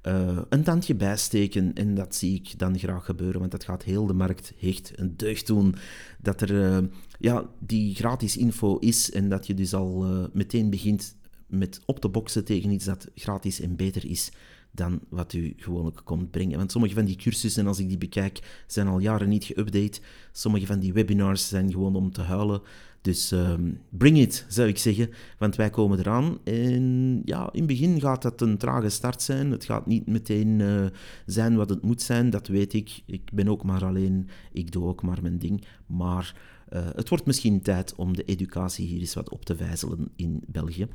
uh, 0.04 0.38
een 0.50 0.64
tandje 0.64 0.96
bijsteken. 0.96 1.74
En 1.74 1.96
dat 1.96 2.16
zie 2.16 2.36
ik 2.36 2.60
dan 2.60 2.80
graag 2.80 3.06
gebeuren, 3.06 3.40
want 3.40 3.52
dat 3.52 3.64
gaat 3.64 3.84
heel 3.84 4.06
de 4.06 4.14
markt 4.14 4.54
hecht 4.60 4.92
een 4.96 5.14
deugd 5.18 5.48
doen. 5.48 5.76
Dat 6.22 6.42
er 6.42 6.52
uh, 6.52 6.78
ja, 7.20 7.46
die 7.60 7.96
gratis 7.96 8.38
info 8.38 8.78
is 8.78 9.12
en 9.12 9.30
dat 9.30 9.48
je 9.48 9.54
dus 9.54 9.74
al 9.74 10.06
meteen 10.34 10.70
begint 10.70 11.16
met 11.48 11.82
op 11.86 12.00
te 12.00 12.10
boksen 12.10 12.46
tegen 12.46 12.72
iets 12.72 12.86
dat 12.86 13.08
gratis 13.16 13.60
en 13.60 13.76
beter 13.76 14.06
is 14.06 14.32
dan 14.72 15.00
wat 15.10 15.34
u 15.34 15.54
gewoonlijk 15.58 16.02
komt 16.04 16.32
brengen. 16.32 16.58
Want 16.58 16.72
sommige 16.72 16.94
van 16.94 17.06
die 17.06 17.16
cursussen, 17.16 17.68
als 17.68 17.80
ik 17.80 17.88
die 17.88 17.98
bekijk, 17.98 18.64
zijn 18.68 18.88
al 18.88 19.00
jaren 19.00 19.30
niet 19.30 19.54
geüpdate. 19.54 20.02
Sommige 20.32 20.66
van 20.66 20.80
die 20.80 20.94
webinars 20.94 21.48
zijn 21.48 21.72
gewoon 21.72 21.96
om 21.96 22.12
te 22.12 22.22
huilen. 22.22 22.62
Dus 23.02 23.32
um, 23.32 23.80
bring 23.90 24.18
it, 24.18 24.46
zou 24.48 24.68
ik 24.68 24.78
zeggen, 24.78 25.10
want 25.38 25.56
wij 25.56 25.70
komen 25.70 26.00
eraan. 26.00 26.38
En 26.44 27.22
ja, 27.26 27.50
in 27.52 27.60
het 27.60 27.68
begin 27.68 28.00
gaat 28.00 28.22
dat 28.22 28.42
een 28.42 28.58
trage 28.58 28.90
start 28.90 29.22
zijn. 29.22 29.52
Het 29.52 29.66
gaat 29.66 29.86
niet 29.86 30.08
meteen 30.08 30.60
uh, 30.60 30.86
zijn 31.26 31.56
wat 31.56 31.70
het 31.70 31.82
moet 31.82 32.02
zijn, 32.02 32.30
dat 32.30 32.48
weet 32.48 32.74
ik. 32.74 33.02
Ik 33.06 33.32
ben 33.34 33.48
ook 33.48 33.64
maar 33.64 33.86
alleen, 33.86 34.30
ik 34.52 34.72
doe 34.72 34.86
ook 34.86 35.02
maar 35.02 35.22
mijn 35.22 35.40
ding. 35.40 35.64
Maar 35.86 36.36
uh, 36.74 36.86
het 36.96 37.10
wordt 37.10 37.26
misschien 37.26 37.62
tijd 37.62 37.96
om 37.96 38.16
de 38.16 38.24
educatie 38.24 38.88
hier 38.88 39.00
eens 39.00 39.14
wat 39.14 39.30
op 39.30 39.46
te 39.46 39.56
vijzelen 39.56 40.12
in 40.16 40.44
België. 40.48 40.88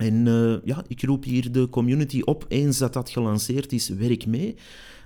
En 0.00 0.26
uh, 0.26 0.56
ja, 0.64 0.84
ik 0.88 1.02
roep 1.02 1.24
hier 1.24 1.52
de 1.52 1.68
community 1.68 2.20
op, 2.24 2.44
eens 2.48 2.78
dat 2.78 2.92
dat 2.92 3.10
gelanceerd 3.10 3.72
is, 3.72 3.88
werk 3.88 4.26
mee. 4.26 4.56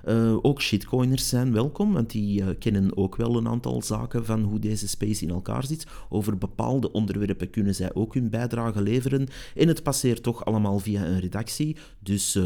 Uh, 0.05 0.37
ook 0.41 0.61
shitcoiners 0.61 1.29
zijn 1.29 1.53
welkom, 1.53 1.93
want 1.93 2.11
die 2.11 2.41
uh, 2.41 2.47
kennen 2.59 2.97
ook 2.97 3.15
wel 3.15 3.37
een 3.37 3.47
aantal 3.47 3.81
zaken 3.81 4.25
van 4.25 4.43
hoe 4.43 4.59
deze 4.59 4.87
space 4.87 5.23
in 5.23 5.29
elkaar 5.29 5.65
zit. 5.65 5.87
Over 6.09 6.37
bepaalde 6.37 6.91
onderwerpen 6.91 7.49
kunnen 7.49 7.75
zij 7.75 7.93
ook 7.93 8.13
hun 8.13 8.29
bijdrage 8.29 8.81
leveren. 8.81 9.27
En 9.55 9.67
het 9.67 9.83
passeert 9.83 10.23
toch 10.23 10.45
allemaal 10.45 10.79
via 10.79 11.05
een 11.05 11.19
redactie. 11.19 11.75
Dus 11.99 12.39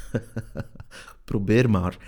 probeer 1.24 1.70
maar. 1.70 1.98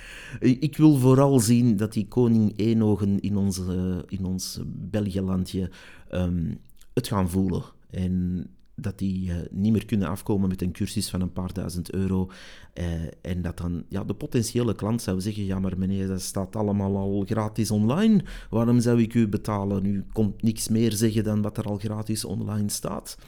Ik 0.41 0.77
wil 0.77 0.97
vooral 0.97 1.41
zien 1.41 1.77
dat 1.77 1.93
die 1.93 2.09
koning 2.09 2.53
Eenogen 2.57 3.21
in, 3.21 3.37
onze, 3.37 4.05
in 4.09 4.25
ons 4.25 4.61
België-landje 4.67 5.71
um, 6.11 6.59
het 6.95 7.09
gaan 7.09 7.31
voelen. 7.31 7.63
En 7.91 8.47
dat 8.75 8.99
die 8.99 9.29
uh, 9.29 9.37
niet 9.51 9.73
meer 9.73 9.87
kunnen 9.87 10.09
afkomen 10.09 10.49
met 10.49 10.63
een 10.63 10.73
cursus 10.73 11.11
van 11.11 11.21
een 11.21 11.33
paar 11.33 11.53
duizend 11.53 11.93
euro. 11.93 12.31
Uh, 12.75 12.85
en 13.23 13.43
dat 13.43 13.57
dan 13.57 13.85
ja, 13.89 14.05
de 14.05 14.15
potentiële 14.15 14.75
klant 14.75 15.03
zou 15.03 15.21
zeggen: 15.21 15.45
Ja, 15.45 15.59
maar 15.59 15.79
meneer, 15.79 16.07
dat 16.07 16.23
staat 16.23 16.57
allemaal 16.57 16.97
al 16.97 17.25
gratis 17.27 17.71
online. 17.71 18.25
Waarom 18.51 18.81
zou 18.81 19.03
ik 19.03 19.15
u 19.15 19.29
betalen? 19.29 19.85
U 19.85 20.05
komt 20.13 20.43
niks 20.43 20.69
meer 20.69 20.93
zeggen 20.93 21.25
dan 21.25 21.43
wat 21.43 21.59
er 21.59 21.65
al 21.65 21.79
gratis 21.79 22.25
online 22.25 22.69
staat. 22.69 23.19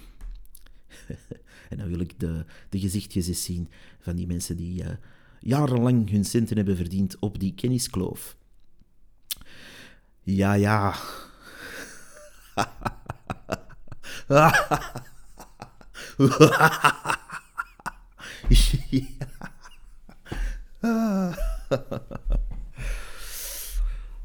en 1.71 1.79
dan 1.79 1.89
wil 1.89 2.01
ik 2.01 2.21
de, 2.21 2.45
de 2.69 2.81
gezichtjes 2.81 3.29
eens 3.29 3.45
zien 3.45 3.69
van 3.99 4.17
die 4.17 4.27
mensen 4.27 4.57
die 4.57 4.83
uh, 4.83 4.89
jarenlang 5.41 6.11
hun 6.11 6.25
centen 6.25 6.57
hebben 6.57 6.77
verdiend 6.77 7.17
op 7.19 7.39
die 7.39 7.55
kenniskloof. 7.55 8.37
Ja, 10.23 10.55
ja. 10.55 10.95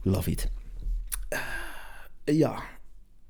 Love 0.03 0.31
it. 0.31 0.51
Ja. 2.25 2.63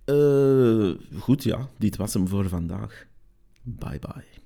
Uh, 0.06 0.96
goed, 1.20 1.44
ja. 1.44 1.70
Dit 1.78 1.96
was 1.96 2.14
hem 2.14 2.28
voor 2.28 2.50
vandaag. 2.50 3.06
Bye 3.62 4.00
bye. 4.00 4.39